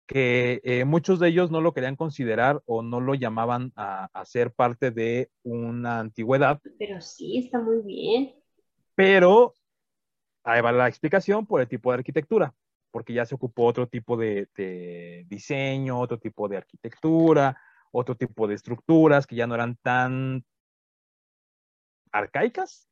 [0.07, 4.51] que eh, muchos de ellos no lo querían considerar o no lo llamaban a, ser
[4.51, 6.61] parte de una antigüedad.
[6.77, 8.35] Pero sí, está muy bien.
[8.95, 9.53] Pero
[10.43, 12.53] ahí va la explicación por el tipo de arquitectura,
[12.91, 17.57] porque ya se ocupó otro tipo de, de diseño, otro tipo de arquitectura,
[17.91, 20.45] otro tipo de estructuras que ya no eran tan
[22.15, 22.87] arcaicas.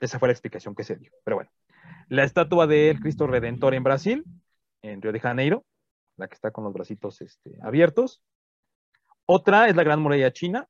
[0.00, 1.12] Esa fue la explicación que se dio.
[1.24, 1.50] Pero bueno,
[2.08, 4.24] la estatua del Cristo Redentor en Brasil
[4.82, 5.64] en Río de Janeiro,
[6.16, 8.22] la que está con los bracitos este, abiertos.
[9.26, 10.68] Otra es la Gran Muralla China,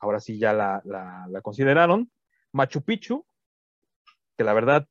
[0.00, 2.10] ahora sí ya la, consideraron.
[2.52, 3.24] Machu Picchu,
[4.36, 4.86] que la verdad,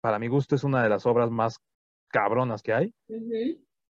[0.00, 1.60] para mi gusto, es una de las obras más
[2.08, 2.94] cabronas que hay.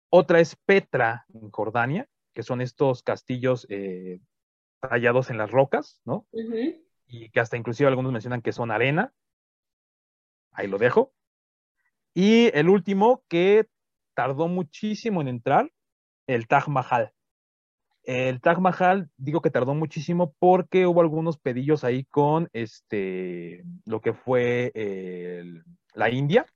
[0.08, 4.20] Otra es Petra, en Jordania, que son estos castillos eh,
[4.80, 6.26] tallados en las rocas, ¿no?
[7.06, 9.12] Y que hasta inclusive algunos mencionan que son arena.
[10.52, 11.12] Ahí lo dejo.
[12.14, 13.68] Y el último, que
[14.14, 15.72] tardó muchísimo en entrar
[16.26, 17.12] el Taj Mahal.
[18.02, 24.00] El Taj Mahal, digo que tardó muchísimo porque hubo algunos pedillos ahí con este, lo
[24.00, 24.72] que fue
[25.94, 26.46] la India,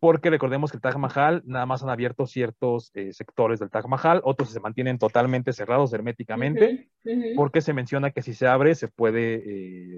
[0.00, 3.86] porque recordemos que el Taj Mahal nada más han abierto ciertos eh, sectores del Taj
[3.86, 6.90] Mahal, otros se mantienen totalmente cerrados herméticamente,
[7.34, 9.34] porque se menciona que si se abre se puede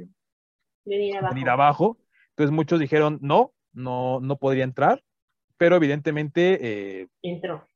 [0.03, 0.09] eh,
[0.85, 1.99] venir, abajo.
[2.31, 5.03] Entonces muchos dijeron, no, no, no podría entrar
[5.57, 7.67] pero evidentemente eh, entró.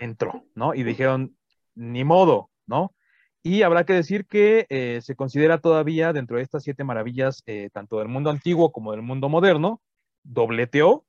[0.00, 0.74] Entró, ¿no?
[0.74, 1.36] Y dijeron,
[1.76, 2.96] ni modo, ¿no?
[3.44, 4.66] Y habrá que decir que
[5.00, 9.28] se considera todavía dentro de estas siete maravillas, tanto del mundo antiguo como del mundo
[9.28, 9.80] moderno,
[10.24, 11.06] dobleteó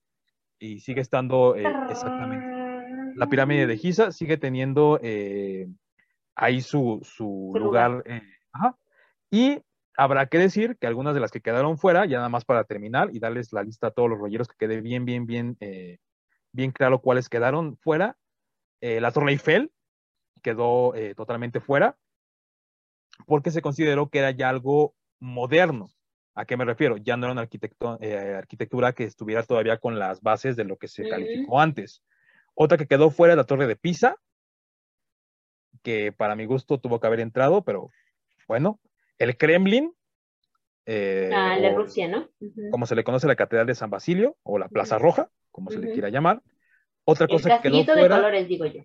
[0.59, 2.47] y sigue estando exactamente.
[3.15, 4.99] La pirámide de Giza sigue teniendo
[6.35, 8.03] ahí su, su lugar.
[8.51, 8.77] Ajá.
[9.31, 9.61] Y
[9.97, 13.09] habrá que decir que algunas de las que quedaron fuera, ya nada más para terminar
[13.11, 15.57] y darles la lista a todos los rolleros que quede bien, bien, bien
[16.51, 18.17] bien claro cuáles quedaron fuera.
[18.81, 19.71] Eh, la Torre Eiffel
[20.41, 21.97] quedó eh, totalmente fuera
[23.25, 25.89] porque se consideró que era ya algo moderno.
[26.35, 26.97] ¿A qué me refiero?
[26.97, 27.47] Ya no era una
[28.01, 32.03] eh, arquitectura que estuviera todavía con las bases de lo que se calificó antes.
[32.53, 34.15] Otra que quedó fuera es la Torre de Pisa,
[35.81, 37.89] que para mi gusto tuvo que haber entrado, pero
[38.47, 38.79] bueno.
[39.17, 39.93] El Kremlin,
[40.85, 42.29] eh, Ah, de o Rusia, ¿no?
[42.71, 44.97] Como se le conoce la Catedral de San Basilio o la Plaza.
[44.97, 46.41] Roja, como se le quiera llamar.
[47.03, 48.83] Otra El cosa que quedó de fuera, colores, digo yo.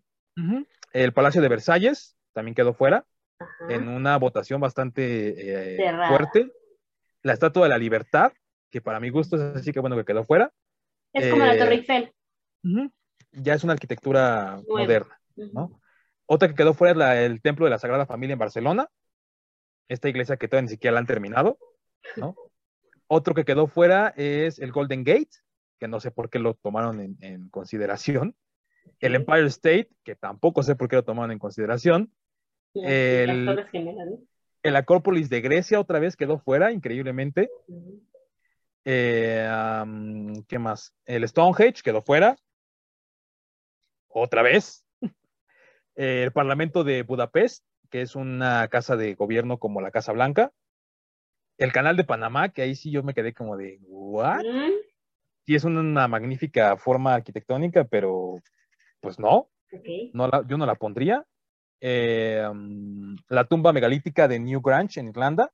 [0.93, 3.07] el Palacio de Versalles también quedó fuera
[3.69, 6.51] en una votación bastante eh, fuerte.
[7.25, 8.33] La Estatua de la Libertad,
[8.71, 10.53] que para mi gusto es así que bueno que quedó fuera.
[11.13, 12.13] Es como la eh, Torre Eiffel.
[12.63, 12.93] Ujú.
[13.33, 14.81] Ya es una arquitectura Nueva.
[14.81, 15.21] moderna.
[16.27, 18.89] Otra que quedó fuera es la- el Templo de la Sagrada Familia en Barcelona.
[19.89, 21.59] Esta iglesia que todavía ni siquiera la han terminado.
[22.17, 22.37] ¿no?
[23.07, 25.31] Otro que quedó fuera es el Golden Gate,
[25.81, 28.37] que no sé por qué lo tomaron en, en consideración.
[29.01, 32.13] El Empire State, que tampoco sé por qué lo tomaron en consideración.
[32.75, 34.19] Las- el- Las Torres Gemelas, ¿no?
[34.65, 37.51] El Acrópolis de Grecia otra vez quedó fuera, increíblemente.
[38.87, 39.47] Eh,
[40.49, 40.95] ¿Qué más?
[41.05, 42.37] El Stonehenge quedó fuera.
[44.09, 44.85] Otra vez.
[45.97, 50.51] Eh, el Parlamento de Budapest, que es una casa de gobierno como la Casa Blanca.
[51.57, 54.43] El Canal de Panamá, que ahí sí yo me quedé como de, ¿what?
[54.43, 54.73] Mm,
[55.47, 58.41] Sí, es una magnífica forma arquitectónica, pero
[58.99, 59.49] pues no,
[60.15, 61.25] no la- yo no la pondría.
[61.87, 65.51] Eh, mm, la tumba megalítica de New Grange en Irlanda,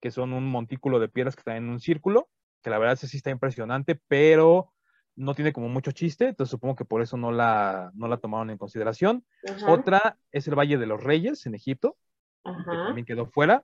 [0.00, 2.30] que son un montículo de piedras que están en un círculo,
[2.62, 4.72] que la verdad sí está impresionante, pero
[5.14, 8.48] no tiene como mucho chiste, entonces supongo que por eso no la, no la tomaron
[8.48, 9.26] en consideración.
[9.46, 9.70] Ajá.
[9.70, 11.98] Otra es el Valle de los Reyes en Egipto,
[12.42, 12.86] que Ajá.
[12.86, 13.62] también quedó fuera.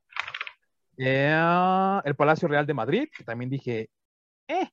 [0.98, 3.88] Eh, el Palacio Real de Madrid, que también dije,
[4.46, 4.68] eh,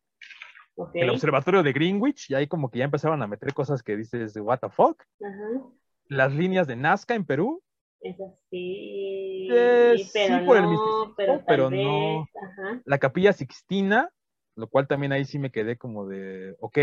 [0.95, 4.35] el Observatorio de Greenwich, y ahí como que ya empezaron a meter cosas que dices,
[4.35, 5.01] what the fuck.
[5.21, 5.63] Ajá.
[6.09, 7.61] Las líneas de Nazca en Perú,
[8.01, 9.47] Esas sí.
[9.51, 12.21] Eh, sí, por el misticismo, pero, no.
[12.21, 12.81] Ajá.
[12.85, 14.11] la Capilla Sixtina,
[14.55, 16.77] lo cual también ahí sí me quedé como de, ok,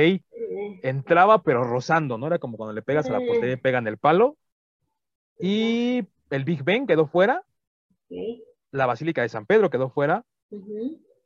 [0.83, 2.27] entraba pero rozando, ¿no?
[2.27, 4.37] Era como cuando le pegas a la portería y pegan el palo.
[5.41, 7.43] Y el Big Ben quedó fuera,
[8.70, 10.25] la Basílica de San Pedro quedó fuera,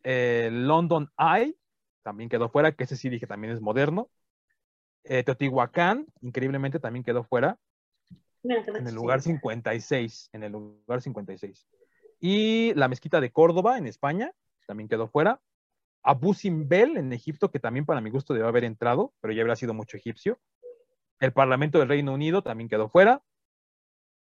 [0.04, 1.54] London Eye
[2.02, 4.08] también quedó fuera, que ese sí dije también es moderno.
[5.04, 7.58] Eh, Teotihuacán, increíblemente, también quedó fuera,
[8.42, 9.30] en el lugar sí.
[9.30, 11.66] 56, en el lugar 56.
[12.20, 14.32] Y la mezquita de Córdoba, en España,
[14.66, 15.40] también quedó fuera.
[16.02, 19.56] Abu Simbel, en Egipto, que también para mi gusto debe haber entrado, pero ya habría
[19.56, 20.38] sido mucho egipcio.
[21.20, 23.22] El Parlamento del Reino Unido también quedó fuera.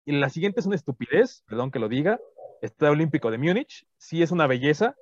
[0.05, 2.20] Y la siguiente es una estupidez, perdón que lo diga.
[2.61, 4.96] Estadio Olímpico de Múnich, sí es una belleza,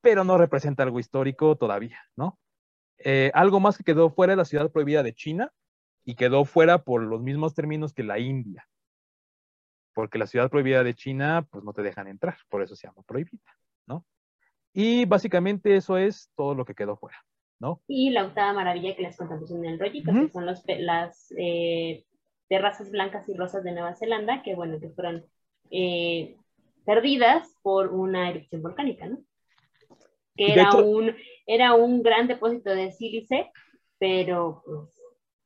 [0.00, 2.38] pero no representa algo histórico todavía, ¿no?
[2.98, 5.52] Eh, algo más que quedó fuera es la ciudad prohibida de China
[6.04, 8.66] y quedó fuera por los mismos términos que la India.
[9.94, 13.02] Porque la ciudad prohibida de China, pues no te dejan entrar, por eso se llama
[13.06, 13.42] prohibida,
[13.86, 14.04] ¿no?
[14.72, 17.18] Y básicamente eso es todo lo que quedó fuera,
[17.58, 17.82] ¿no?
[17.88, 22.04] Y la octava maravilla que les contamos en el rollito, que son los, las eh,
[22.48, 25.26] terrazas blancas y rosas de Nueva Zelanda, que bueno, que fueron
[25.72, 26.36] eh,
[26.86, 29.18] perdidas por una erupción volcánica, ¿no?
[30.36, 33.50] Que era, hecho- un, era un gran depósito de sílice,
[33.98, 34.99] pero pues,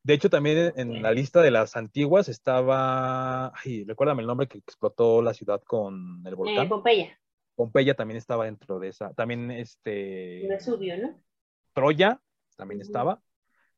[0.04, 4.58] De hecho, también en la lista de las antiguas estaba, ay, recuérdame el nombre que
[4.58, 6.68] explotó la ciudad con el eh, volcán.
[6.68, 7.18] Pompeya,
[7.54, 9.14] Pompeya también estaba dentro de esa.
[9.14, 11.22] También este Vesubio, ¿no?
[11.72, 12.20] Troya
[12.54, 13.22] también estaba.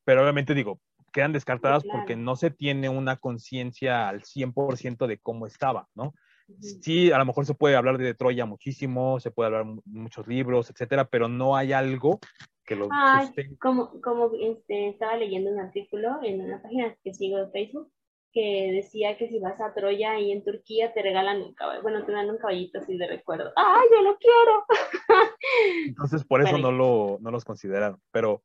[0.03, 0.81] Pero obviamente digo,
[1.12, 2.01] quedan descartadas claro.
[2.01, 6.12] porque no se tiene una conciencia al 100% de cómo estaba, ¿no?
[6.61, 10.26] Sí, a lo mejor se puede hablar de Troya muchísimo, se puede hablar mu- muchos
[10.28, 12.20] libros, etcétera, pero no hay algo
[12.64, 13.57] que lo Ay, sustente.
[13.59, 17.90] como, como este, estaba leyendo un artículo en una página que sigo de Facebook
[18.32, 22.05] que decía que si vas a Troya y en Turquía te regalan un caballo, bueno,
[22.05, 23.51] te dan un caballito así de recuerdo.
[23.57, 24.64] ¡Ay, yo lo quiero!
[25.86, 26.70] Entonces, por eso Bueno.
[26.70, 27.99] no, lo, no los consideraron.
[28.12, 28.42] Pero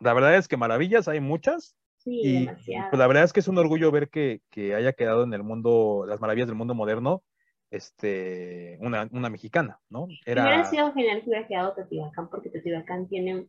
[0.00, 1.74] la verdad es que maravillas hay muchas.
[2.08, 2.90] Sí, Y demasiado.
[2.90, 5.42] pues, la verdad es que es un orgullo ver que, que haya quedado en el
[5.42, 7.22] mundo, las maravillas del mundo moderno,
[7.70, 10.16] este, una, una mexicana, ¿no?
[10.34, 13.46] Hubiera Era, sido genial que hubiera quedado Teotihuacán, porque Teotihuacán tiene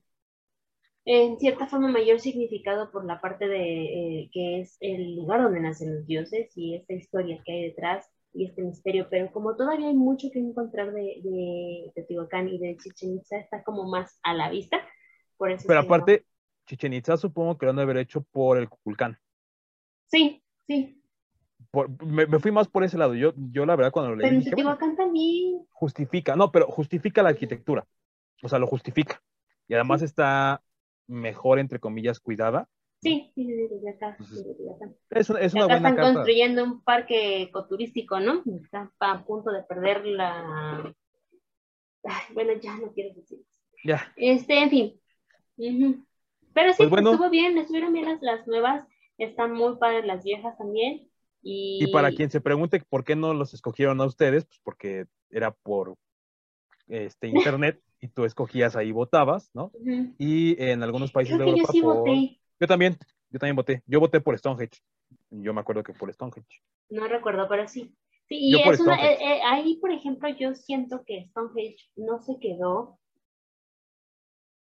[1.06, 5.60] en cierta forma mayor significado por la parte de eh, que es el lugar donde
[5.62, 9.88] nacen los dioses y esta historia que hay detrás y este misterio, pero como todavía
[9.88, 14.34] hay mucho que encontrar de, de Teotihuacán y de Chichen Itza, está como más a
[14.36, 14.78] la vista.
[15.38, 16.26] Por eso pero aparte,
[16.70, 19.18] Chichen Itza supongo que lo han de haber hecho por el Kukulcán.
[20.08, 21.02] Sí, sí,
[21.72, 23.16] Por- me, me fui más por ese lado.
[23.16, 25.66] Yo, yo la verdad cuando lo leí pero dije, bueno, Teotihuacán también.
[25.72, 27.88] justifica, no, pero justifica la arquitectura.
[28.44, 29.22] O sea, lo justifica.
[29.68, 30.62] Y además está
[31.08, 32.68] mejor, entre comillas, cuidada.
[33.02, 34.10] Sí, sí, sí, desde acá.
[34.12, 34.92] Entonces, sí, desde acá.
[35.12, 36.14] Es, una- es Y una acá buena están carta.
[36.20, 38.44] construyendo un parque ecoturístico, ¿no?
[38.64, 40.94] Está a punto de perder la...
[42.04, 43.40] Ay, bueno, ya no quiero decir.
[43.84, 45.02] Ya, Este, en fin.
[45.58, 46.06] Ujú.
[46.60, 47.12] Pero sí, Pues bueno.
[47.12, 48.86] estuvo bien, estuvieron bien las, las nuevas,
[49.18, 51.08] están muy padres las viejas también.
[51.42, 55.06] Y, Y para quien se pregunte por qué no los escogieron a ustedes, pues porque
[55.30, 55.96] era por
[56.88, 59.72] este, internet y tú escogías ahí, votabas, ¿no?
[59.74, 60.14] Ujú.
[60.18, 61.74] Y en algunos países Creo de que yo Europa.
[61.74, 62.40] sí por- voté.
[62.60, 62.98] Yo también,
[63.30, 63.84] yo también voté.
[63.86, 64.82] Yo voté por Stonehenge.
[65.32, 66.62] Yo me acuerdo que por Stonehenge.
[66.90, 67.96] No recuerdo, pero sí.
[68.28, 69.24] Sí, y Yo por es una, Stonehenge.
[69.24, 73.00] eh, eh, ahí, por ejemplo, yo siento que Stonehenge no se quedó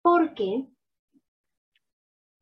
[0.02, 0.66] porque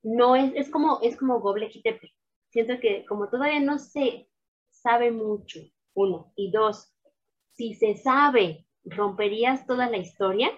[0.04, 2.12] no es, es como, es como Göbekli Tepe.
[2.50, 4.28] Siento que como todavía no se
[4.70, 5.60] sabe mucho,
[5.94, 6.94] uno, y dos,
[7.52, 10.50] si se sabe, romperías toda la historia,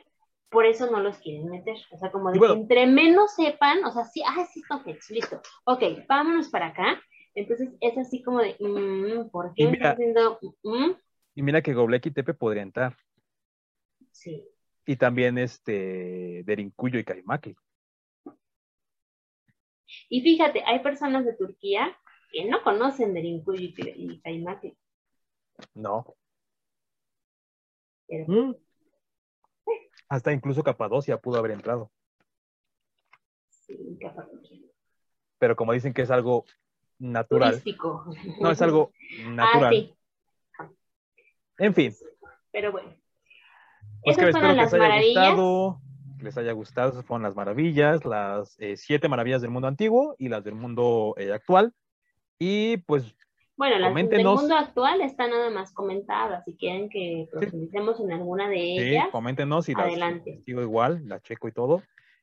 [0.50, 1.76] por eso no los quieren meter.
[1.92, 2.54] O sea, como de bueno.
[2.54, 5.40] que entre menos sepan, o sea, sí, ah, sí, Stonehenge, listo.
[5.64, 7.00] Ok, vámonos para acá.
[7.34, 10.38] Entonces es así como de, mm, ¿por qué Y mira- haciendo?
[10.62, 10.90] mm?
[11.34, 12.96] Y mira que Göbekli Tepe podría entrar.
[14.10, 14.42] Sí.
[14.86, 17.54] Y también este Derinkuyo y Kaimaki.
[20.08, 21.96] Y fíjate, hay personas de Turquía
[22.32, 24.76] que no conocen de Rinkuy y, Kaimaki,
[25.74, 26.14] No.
[28.08, 28.54] pero Mm.
[30.08, 31.90] Hasta incluso Capadocia pudo haber entrado.
[33.48, 34.58] sí, Capadocia.
[35.38, 36.44] Pero como dicen que es algo
[36.98, 37.50] natural.
[37.60, 38.04] Turístico.
[38.40, 38.92] No, es algo
[39.28, 39.64] natural.
[40.58, 40.74] Ah, sí,
[41.58, 41.92] En fin.
[42.52, 42.94] pero bueno.
[44.02, 45.34] Pues Esas fueron las maravillas.
[45.34, 45.80] gustado.
[46.18, 46.90] Que les haya gustado.
[46.90, 48.04] Esas fueron las maravillas.
[48.04, 51.72] Las eh, siete maravillas del mundo antiguo y las del mundo eh, actual.
[52.38, 53.14] Y pues
[53.56, 54.40] Bueno, las del Coméntenos.
[54.40, 56.44] mundo actual están nada más comentadas.
[56.44, 59.92] Si quieren que profundicemos en alguna de Sí, ellas, coméntenos y las
[60.46, 61.82] igual, la checo y todo.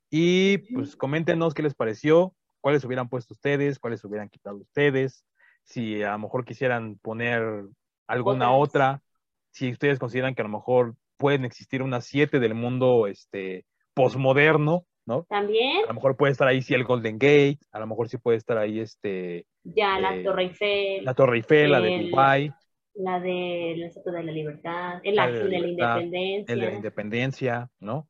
[0.09, 5.25] Y pues coméntenos qué les pareció, cuáles hubieran puesto ustedes, cuáles hubieran quitado ustedes,
[5.63, 7.65] si a lo mejor quisieran poner
[8.05, 9.01] alguna otra,
[9.49, 14.85] si ustedes consideran que a lo mejor pueden existir unas siete del mundo este posmoderno,
[15.05, 15.25] ¿no?
[15.29, 18.17] también A lo mejor puede estar ahí sí el Golden Gate, a lo mejor sí
[18.17, 22.09] puede estar ahí este ya la eh, Torre Eiffel, la Torre Eiffel, la de el-
[22.11, 22.51] Dubái,
[22.95, 26.53] la de la Estatua de la Libertad, el La de de la Independencia.
[26.53, 28.07] el de la Independencia, ¿no?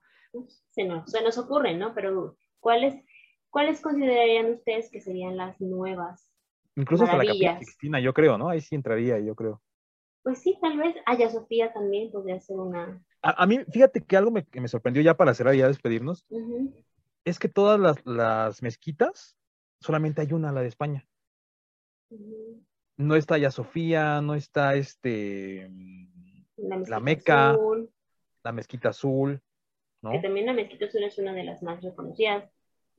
[0.71, 1.93] se nos, se nos ocurren, ¿no?
[1.93, 2.95] Pero ¿cuáles,
[3.49, 6.27] ¿cuáles considerarían ustedes que serían las nuevas?
[6.75, 7.59] Incluso hasta la Capilla.
[7.59, 8.49] Sixtina, yo creo, ¿no?
[8.49, 9.61] Ahí sí entraría, yo creo.
[10.23, 12.99] Pues sí, tal vez Aya Sofía también podría ser una.
[13.23, 15.67] A, a mí, fíjate que algo me, que me sorprendió ya para cerrar y ya
[15.67, 16.25] despedirnos,
[17.25, 19.37] es que todas las, las mezquitas,
[19.79, 21.07] solamente hay una, la de España.
[22.97, 25.69] No está ya Sofía, no está este
[26.57, 27.89] La, Meca, Azul,
[28.43, 29.41] la mezquita azul,
[30.01, 30.11] ¿no?
[30.11, 32.49] que también la Mezquita Azul es una de las más reconocidas.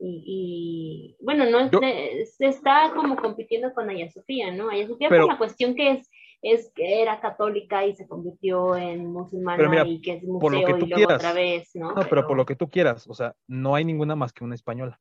[0.01, 4.69] Y, y, bueno, no es Yo- de- se está como compitiendo con Aya Sofía, ¿no?
[4.69, 6.11] Aya Sofía Pero- por la cuestión que es,
[6.45, 10.53] es que era católica y se convirtió en musulmana Pero mira, y que es por
[10.53, 11.17] lo museo que tú y luego quieras.
[11.17, 11.93] otra vez, ¿no?
[11.95, 14.55] No, pero por lo que tú quieras, o sea, no hay ninguna más que una
[14.55, 15.01] española.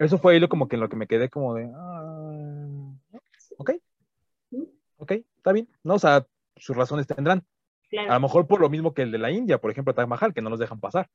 [0.00, 2.92] Eso fue ahí lo como que en lo que me quedé como de, ah,
[3.56, 3.70] ok,
[4.96, 5.94] ok, está bien, ¿no?
[5.94, 7.44] O sea, sus razones tendrán.
[7.88, 8.10] Claro.
[8.10, 10.34] A lo mejor por lo mismo que el de la India, por ejemplo, Taj Mahal,
[10.34, 11.08] que no los dejan pasar.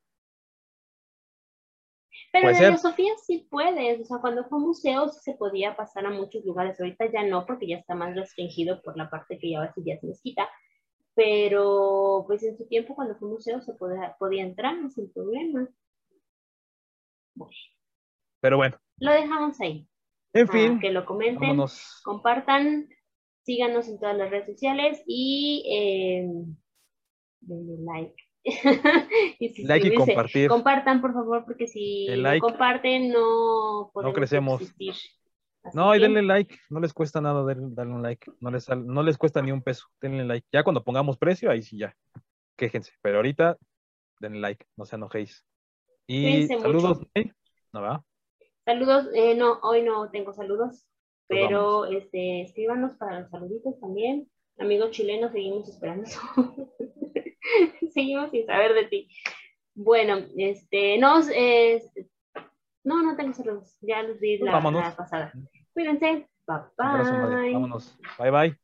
[2.32, 2.78] Pero de ser.
[2.78, 6.80] Sofía sí puedes, o sea, cuando fue museo sí se podía pasar a muchos lugares,
[6.80, 9.82] ahorita ya no, porque ya está más restringido por la parte que ya ahora sí
[9.86, 10.48] ya es mezquita,
[11.16, 15.68] pero pues en su tiempo cuando fue museo se podía, podía entrar sin problema.
[18.42, 19.88] Pero bueno, Lo dejamos ahí,
[20.34, 22.02] en fin, que lo comenten, vámonos.
[22.04, 22.90] compartan,
[23.44, 26.30] síganos en todas las redes sociales y eh,
[27.42, 28.29] denle like.
[29.40, 30.50] y si Like y compartir.
[30.50, 32.40] Compartan, por favor, porque si no like.
[32.40, 34.74] comparten, no podemos crecemos.
[35.74, 39.18] No, y denle like, no les cuesta nada darle, un like, no les, no les
[39.18, 40.48] cuesta ni un peso, denle like.
[40.52, 41.96] Ya cuando pongamos precio, ahí sí ya,
[42.56, 43.58] quéjense, pero ahorita
[44.20, 45.46] denle like, no se enojéis.
[46.08, 47.32] Y Cuídense saludos, ¿eh?
[47.74, 48.04] ¿no va?
[48.66, 50.88] Saludos, eh, no, hoy no tengo saludos,
[51.28, 54.30] Pues pero este, escríbanos para los saluditos también.
[54.58, 56.10] Amigos chilenos, seguimos esperando.
[57.94, 59.10] seguimos sin saber de ti.
[59.76, 61.22] Bueno, este, no,
[62.84, 64.62] no, no tengo saludos, ya los di la,
[64.96, 65.32] pasada.
[65.74, 67.54] Cuídense, bye bye.
[67.54, 68.59] Vámonos, bye bye.